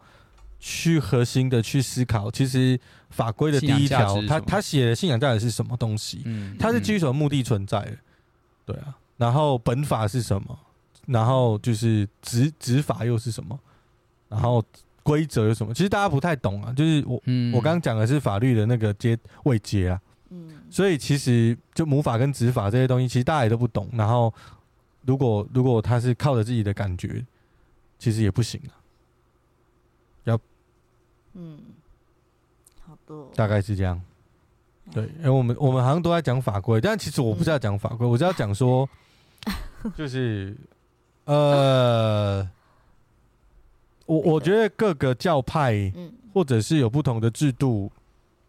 [0.61, 6.21] 去核心的去思考，其实法规的第一条，他他写的信仰到底是什么东西？
[6.27, 7.97] 嗯，它是基于什么目的存在的？
[8.67, 10.59] 对啊，然后本法是什么？
[11.07, 13.59] 然后就是执执法又是什么？
[14.29, 14.63] 然后
[15.03, 15.73] 规则有什么？
[15.73, 16.73] 其实大家不太懂啊。
[16.75, 23.89] 就是我、嗯我刚刚讲的是法律的那个阶位阶啊，嗯所以其实就母法跟执法这些东西，其实大家也都不懂。
[23.95, 24.33] 然后
[25.07, 27.25] 如果如果他是靠着自己的感觉，
[27.99, 28.77] 其实也不行啊。
[31.35, 31.59] 嗯，
[32.87, 34.01] 好多大概是这样。
[34.93, 38.89] 对，因为我们我们好像都在讲法规，但其实我不是要讲法规，我是要讲说，
[39.97, 40.57] 就是
[41.25, 42.49] 呃，
[44.07, 46.13] 我我觉得各个教派嗯。
[46.33, 47.91] 或者是有不同的制度，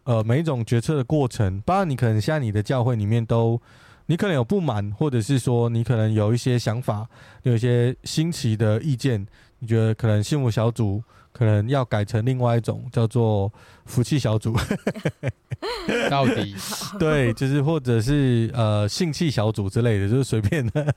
[0.04, 3.60] 呃，每一种决策的过程，包括你可能现在你的教会里面都，
[4.06, 7.10] 你可能有不满，或者是说你可能有一些想法，
[7.42, 9.26] 有一些新奇的意见，
[9.58, 13.52] 你觉得可能幸福小组可能要改成另外一种叫做
[13.86, 14.56] 福气小组。
[16.10, 16.56] 到底
[16.98, 20.94] 对，就是或者是呃性器小组之类的，就是随便的，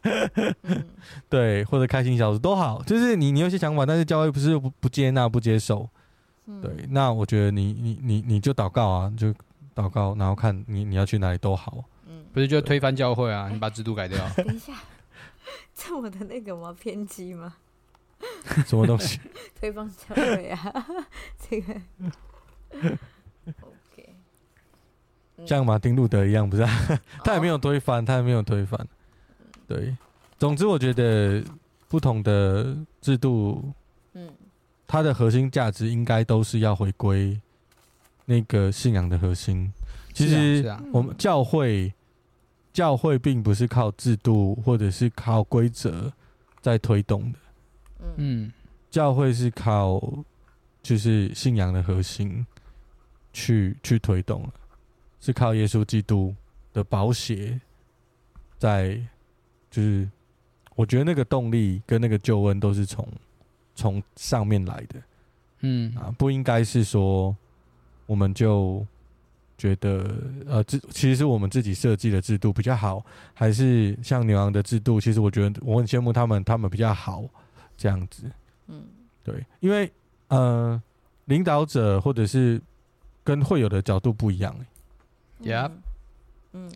[0.63, 0.85] 嗯
[1.29, 5.89] 对，或者开心小组都好，就是你你有些想法，但是教会不是不不接纳不接受，
[6.47, 9.29] 嗯对，那我觉得你你你你就祷告啊，就
[9.75, 13.51] 祷告，然后看你你要去哪里都好，嗯，不是就推翻教会啊？
[13.53, 14.19] 你把制度改掉。
[14.37, 14.73] 等一下，
[15.75, 16.75] 这么的那个吗？
[16.79, 17.55] 偏激吗？
[18.67, 19.21] 什么东西？
[19.61, 20.87] 推翻教会啊，
[21.49, 21.75] 这个
[23.61, 24.15] OK，
[25.37, 26.71] 嗯像马丁路德一样，不是、啊？
[27.25, 28.87] 他也没有有推翻，他也没有推翻，
[29.67, 29.97] 对，
[30.39, 31.45] 总之我觉得
[31.89, 33.73] 不同的制度。
[34.15, 34.33] 嗯
[34.87, 37.41] 它的核心价值应该都是要回归
[38.27, 39.73] 那个信仰的核心。
[40.13, 41.93] 其实我们教会，
[42.73, 46.13] 教会并不是靠制度或者是靠规则
[46.61, 47.39] 在推动的，
[48.17, 48.53] 嗯嗯
[48.91, 50.01] 教会是靠
[50.83, 52.47] 就是信仰的核心
[53.33, 54.49] 去去推动，
[55.21, 56.35] 是靠耶稣基督
[56.73, 57.61] 的宝血
[58.59, 59.01] 在，
[59.71, 60.09] 就是
[60.77, 63.07] 我觉得那个动力跟那个救恩都是从
[63.75, 65.03] 从上面来的。
[65.61, 67.35] 嗯啊，不应该是说
[68.07, 68.87] 我们就
[69.57, 70.15] 觉得
[70.47, 75.01] 呃，制其实是我们自己设计的制度比较好，还是像牛羊的制度？
[75.01, 77.25] 其实我觉得我很羡慕他们，他们比较好
[77.77, 78.31] 这样子。
[78.67, 78.87] 嗯
[79.23, 79.91] 对，因为
[80.29, 80.81] 呃，
[81.27, 82.61] 领导者或者是
[83.23, 84.55] 跟会友的角度不一样、
[85.41, 85.69] 欸。
[85.69, 85.73] Yep
[86.53, 86.73] 嗯，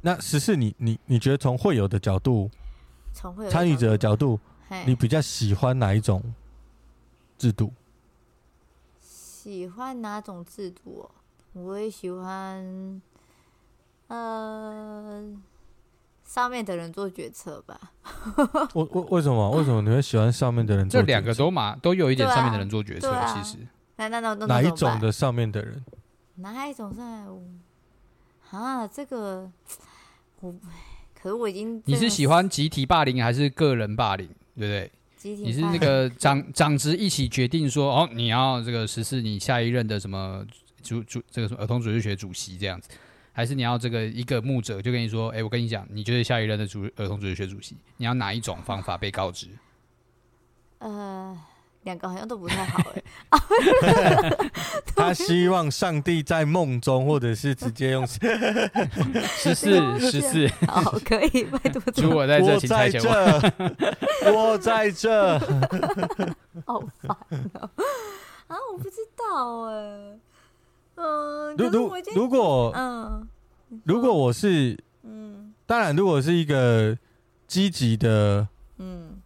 [0.00, 2.50] 那十四，你你你觉得从会友的角度、
[3.12, 4.38] 从参与者的角度，
[4.86, 6.22] 你比较喜欢哪一种
[7.36, 7.72] 制度？
[9.00, 11.10] 喜欢哪种制度、哦？
[11.54, 13.02] 我也喜欢，
[14.08, 15.24] 呃，
[16.28, 17.80] 上面的人做决策吧。
[18.76, 19.50] 为为为什么？
[19.52, 21.06] 为什么你会喜欢上面的人做决策？
[21.06, 23.66] 这两个都嘛都有一点上面的人做决策对，啊其实
[23.96, 25.82] 那那那那哪一种的上面的人？
[26.36, 27.24] 哪一种在？
[28.50, 29.50] 啊，这个
[30.40, 30.54] 我，
[31.20, 34.92] 可是我已经你是喜欢集体霸凌还是个人霸凌，对不对？
[35.16, 40.44] 集体你是那个长长职一起决定说哦，你要这个实施你下一任的什么
[40.82, 42.90] 主主这个什么儿童主义学主席这样子，
[43.38, 49.46] 还是你要这个一个牧者就跟你说，哎，我跟你讲，你就是下一任的主儿童主日学主席，你要哪一种方法被告知？
[50.80, 51.38] 呃。
[51.84, 53.02] 两个好像都不太好哎。
[54.94, 60.48] 他希望上帝在梦中，或者是直接用十四十四。
[60.66, 61.80] 好，可以拜托。
[61.92, 64.32] 主我在这，请差遣我。
[64.32, 65.38] 我在这。
[66.66, 67.16] 好烦
[67.54, 67.70] 啊！
[68.48, 70.18] 啊，我不知道哎。
[70.98, 73.28] 嗯，如如如果嗯，
[73.84, 76.98] 如果我是嗯，当然，如果是一个
[77.46, 78.46] 积极的
[78.78, 79.20] 嗯。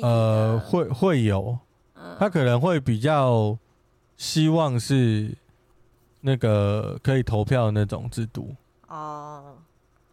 [0.00, 1.58] 呃，会会有，
[2.18, 3.58] 他可能会比较
[4.16, 5.36] 希望是
[6.22, 8.56] 那个可以投票的那种制度
[8.88, 9.54] 哦，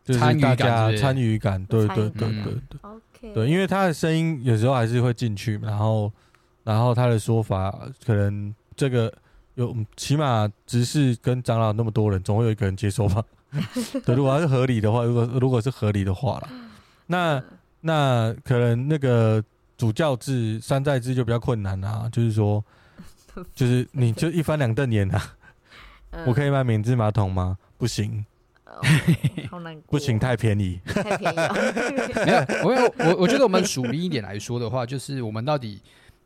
[0.04, 6.12] 就是大家参与感，对对对对对，OK，，对，因为他的声音有时候还是会进去，然后
[6.66, 7.74] 然后他的说法
[8.06, 9.10] 可能这个
[9.64, 13.24] 有起码执事跟长老那么多人，总会有一个人接受吧？
[14.05, 16.49] 对，如果他是合理的话，如果如果是合理的话啦，
[17.07, 17.43] 那
[17.82, 19.43] 那可能那个。
[19.80, 22.62] 主教制、山寨制就比较困难啊，就是说，
[23.55, 25.38] 就是你就一翻两瞪眼啊。
[26.26, 27.57] 我可以买免治马桶吗？
[27.78, 28.26] 不行，
[29.88, 31.38] 不行，太便宜，太便宜。
[32.28, 35.82] 没有，我我我觉得我们属于一点来说的话，就是我们到底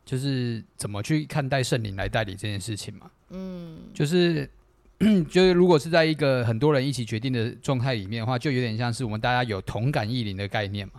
[0.06, 3.10] 就是怎么去看待圣灵来代理这件事情嘛？
[3.30, 4.50] 嗯，就是
[5.30, 10.94] 就是如果是在一个很多人一起决定的状态里面的话，就有点像是我们大家有同感异灵的概念嘛。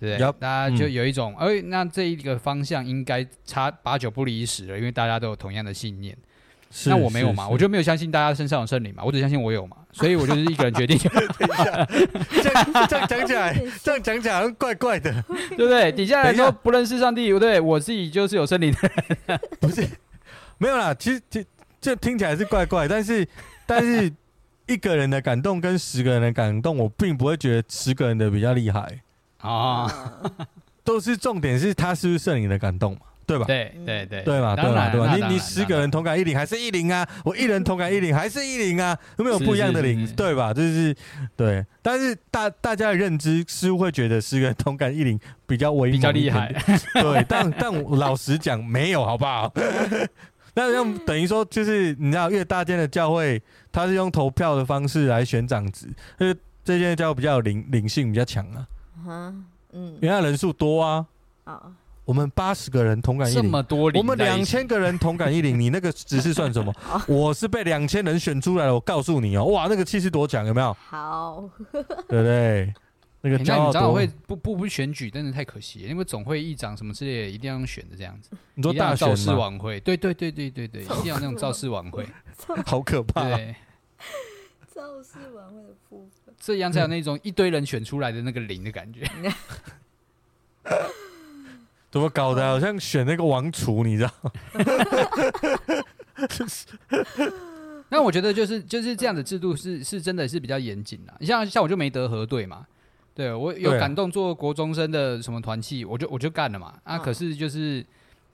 [0.00, 6.16] 对，大家就有一种，哎、嗯，那这一个方向应该差八九不离十了，因为大家都有同样的信念。
[6.86, 7.48] 那我没有嘛？
[7.48, 9.02] 我就没有相信大家身上有圣灵嘛？
[9.04, 9.76] 我只相信我有嘛？
[9.92, 10.98] 所以我就是一个人决定。
[10.98, 11.86] 等一下，
[12.42, 15.10] 这样这样讲起来，这样讲起来怪怪的，
[15.56, 15.90] 对不对？
[15.90, 18.90] 底下来说不认识上帝，对，对我自己就是有圣灵的
[19.26, 19.40] 人。
[19.58, 19.88] 不是，
[20.58, 20.94] 没有啦。
[20.94, 21.44] 其实这
[21.80, 23.26] 这听起来是怪怪，但是
[23.66, 24.12] 但是
[24.66, 29.00] 一个人的感动跟十个人的感动，我并不会觉得十个人的比较厉害。
[29.38, 30.30] 啊，哦、
[30.84, 33.44] 都是重点是他是不是圣灵的感动嘛，对吧？
[33.44, 35.14] 对对对，对嘛，对嘛，对吧？
[35.14, 37.06] 你你十个人同感一零还是一零啊？
[37.22, 38.96] 我一人同感一零还是一零啊？
[39.18, 40.06] 有没有不一样的零？
[40.16, 40.54] 对吧？
[40.54, 40.96] 就是
[41.36, 46.50] 对，但是大大家的认知似乎会觉得十个人同感一零比较威比较厉害，
[46.94, 49.52] 对，但但我老实讲没有，好不好？
[50.56, 55.86] 那用等于说就是你知道，越大间的教会，他是用投票的方式来选长子，
[56.18, 58.66] 因为这间教会比较有灵灵性比较强啊。
[59.72, 61.06] 嗯，因为人数多啊。
[61.44, 61.72] 哦，
[62.08, 66.74] 我们八十个人同感一零，这么多，我们两千个人同感一零， 你那个只是算什么？
[67.06, 70.72] 我是被两千人选出来了，我告诉你哦，哇，那个气势多强，有没有？
[70.72, 72.72] 好， 对不对？
[73.20, 78.30] 那个你长老会不不不选举，真的太可惜，因为总会议长什么之类的，一定要选的这样子。
[78.54, 79.78] 你说大造势晚会？
[79.80, 82.08] 对对对对对对， 一定要那种造势晚会，
[82.64, 83.28] 好可怕。
[84.66, 86.34] 造势晚会的部分。
[86.40, 89.06] 这样才有那种一堆人选出来的那个零的感觉。
[91.90, 92.46] 怎么搞的？
[92.46, 94.10] 好像选那个王储，你知道？
[97.90, 101.14] 那我觉得就是就是这样的制度是是真的是比较严谨的。
[101.20, 102.66] 你像像我就没得核对嘛，
[103.14, 106.74] 对我有感动做国中生的什么团契，我就我就干了嘛。
[106.84, 107.84] 啊，可是就是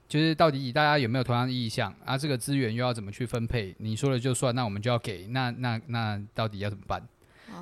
[0.09, 2.17] 就是到底大家有没有同样的意向啊？
[2.17, 3.73] 这个资源又要怎么去分配？
[3.79, 5.27] 你说了就算，那我们就要给。
[5.27, 7.01] 那那那到底要怎么办？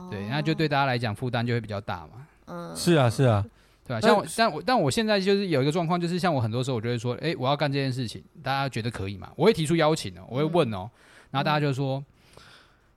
[0.09, 2.27] 对，那就对大家来讲负担就会比较大嘛。
[2.47, 3.45] 嗯，是啊，是啊，
[3.85, 4.01] 对吧？
[4.01, 9.31] 像我，但我但我现在就是有一个状况，就是像我很多时候，我就会说，哎，我要干这件事情，大家觉得可以吗？
[9.35, 10.89] 我会提出邀请哦，我会问哦，
[11.31, 12.03] 然后大家就说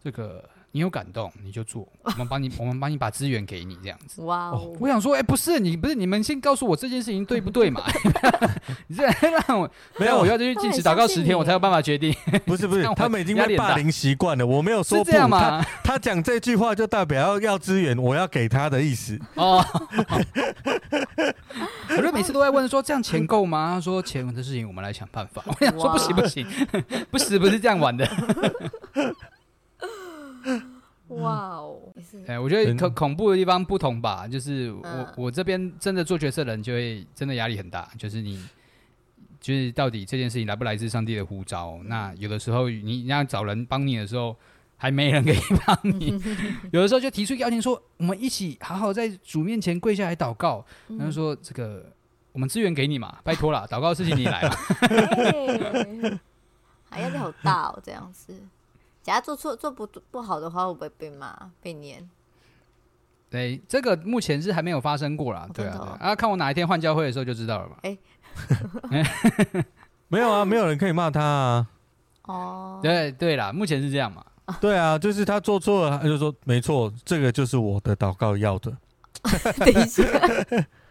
[0.03, 0.49] 这个。
[0.77, 4.21] 你有感动，你就做， 我们帮你，我们帮你把资源给你，这样子。
[4.21, 4.77] 哇哦！
[4.79, 7.81] 我想说，哎，不是你，不是你们先告诉我这件事情对不对嘛？
[8.89, 12.15] 你这让我没有，我要去禁食祷告十天，我才有办法决定。
[12.45, 14.47] 不是不是， 他们已经被霸凌习惯了。
[14.47, 19.19] 我没有说这样嘛他讲这句话就代表要要资源，我要给他的意思。
[19.37, 19.65] 哦。
[21.89, 23.77] 我就每次都在问说，这样钱够吗？
[23.77, 25.43] 他说钱的事情我们来想办法。
[25.47, 26.47] 我想说不行不行，
[27.11, 28.07] 不是不是这样玩的。
[31.09, 31.79] 哇哦！
[32.27, 38.45] 哎，我觉得恐恐怖的地方不同吧，就是我、嗯、我这边真的做角色的人就会真的压力很大，就是你
[39.41, 41.79] 就是到底这件事情来不来自上帝的呼召？
[41.85, 44.37] 那有的时候你你要找人帮你的时候，
[44.77, 46.21] 还没人可以帮你，
[46.73, 51.87] 有的时候就提出邀请说，我们一起好好在主面前跪下来祷告，然后说这个
[52.33, 54.51] 我们资源给你嘛，拜托了， 祷告的事情你来了，
[56.91, 58.35] 还压力好大哦，这样子。
[59.07, 62.05] 假如做错做不不好的话，会不会被骂被念？
[63.31, 65.49] 对，这个目前是还没有发生过啦。
[65.55, 67.77] 对啊，对啊，看我哪一天换教会的时候就知道了嘛。
[67.83, 67.97] 哎，
[70.09, 71.69] 没有啊，没有人可以骂他啊。
[72.23, 74.25] 哦，对对啦，目前是这样嘛。
[74.61, 78.77] 对啊，就是他做错了，他就说没错，这个就是我的祷告要的。
[79.59, 80.03] 等一下，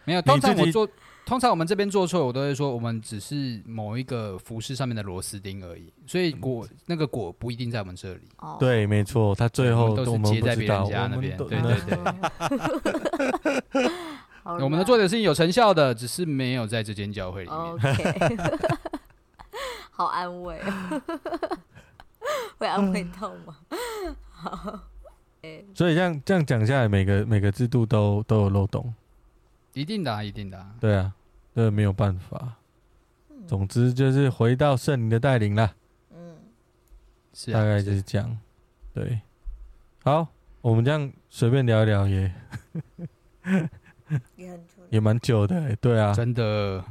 [0.06, 0.88] 没有，通常我做，
[1.26, 8.22] 通常我们这边做错，我都会说我们只是某一个服饰上面的螺丝钉而已，所以果那个果不一定在我们这里。
[8.38, 11.36] 哦，对，没错，他最后都是接在别人家那边。
[11.36, 11.60] 对对
[13.72, 13.92] 对，
[14.64, 17.60] 我们的做的事情有成效的，只是没有在这间教会里面。
[17.60, 18.38] OK，
[19.90, 20.62] 好安慰，
[22.60, 23.58] 会安慰到吗？
[24.30, 24.80] 好。
[25.76, 28.92] 所以这样这样讲下来，每个每个制度都都有漏洞，
[29.76, 30.74] 一定的啊，一定的啊。
[30.80, 31.14] 对啊，
[31.54, 32.56] 这没有办法。
[33.46, 35.76] 总之就是回到圣灵的带领了。
[36.12, 36.36] 嗯，
[37.34, 38.38] 是大概就是这样。
[38.94, 39.20] 对，
[40.04, 40.28] 好，
[40.62, 42.34] 我们这样随便聊一聊也
[44.90, 45.76] 也蛮久的。
[45.76, 46.84] 对啊，真的。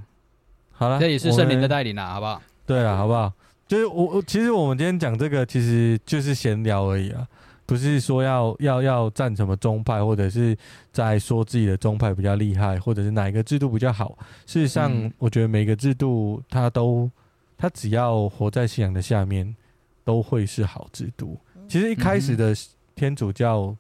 [0.71, 2.43] 好了，这也是圣灵的带领啦，好不好？
[2.67, 3.33] 对啊，好不好？
[3.67, 7.27] 就是我我其实我们今天讲这个，其实就是闲聊而已啊。
[7.67, 10.57] 不是说要要要站什么宗派，或者是
[10.93, 14.19] 在说自己的宗派比较厉害，或者是哪一个制度比较好。
[14.47, 17.11] 事实上，我觉得每个制度它都，
[17.57, 19.57] 它只要活在信仰的下面，
[20.05, 21.39] 都会是好制度。
[21.67, 22.55] 其实一开始的
[22.95, 23.75] 天主教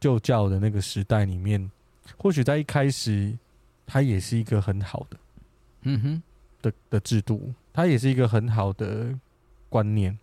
[0.00, 1.70] 旧教的那个时代里面，
[2.16, 3.32] 或许在一开始，
[3.86, 5.16] 它也是一个很好的，
[5.82, 6.22] 嗯哼
[6.60, 9.16] 的的制度，它也是一个很好的
[9.68, 10.18] 观念。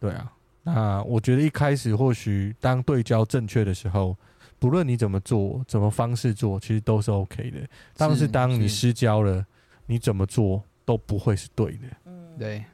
[0.00, 0.32] 对啊。
[0.66, 4.16] 那我觉得一开始或许当对焦正确的时候，
[4.58, 7.58] 不论你怎么做，怎么方式做，其实都是 OK 的。
[7.96, 9.46] 但是当你失焦了，
[9.86, 11.86] 你怎么做都不会是对的。
[12.06, 12.64] 嗯，对，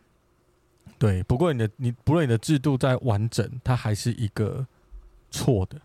[0.99, 1.23] 对。
[1.25, 4.67] 不过你的你不论你的制度再完整，它还是一个
[5.31, 5.79] 错的。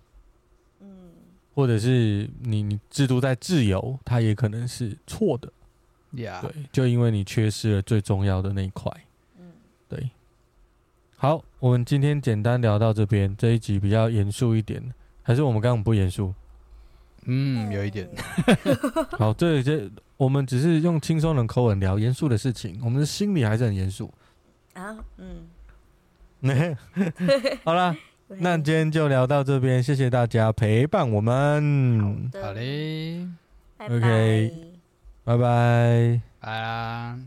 [0.80, 0.88] 嗯，
[1.54, 5.52] 或者是你你制度再自由，它也可能是错的。
[6.14, 8.90] Yeah，对，就因为你缺失了最重要的那一块。
[11.20, 14.80] 好，我们今天简单聊到这边，这一集比较严肃一点，
[15.24, 16.32] 还是我们刚刚不严肃？
[17.26, 18.08] 嗯，有一点。
[19.18, 24.14] 好，这这我们只是用轻松的口吻聊严肃的事情，我们的心里还是很严肃
[24.74, 24.96] 啊。
[25.18, 26.78] 嗯，
[27.66, 27.96] 好了，
[28.38, 32.30] 那今天就聊到这边，谢谢大家陪伴我们。
[32.32, 33.28] 好嘞
[33.80, 34.54] ，OK，
[35.24, 37.20] 拜拜，拜啦。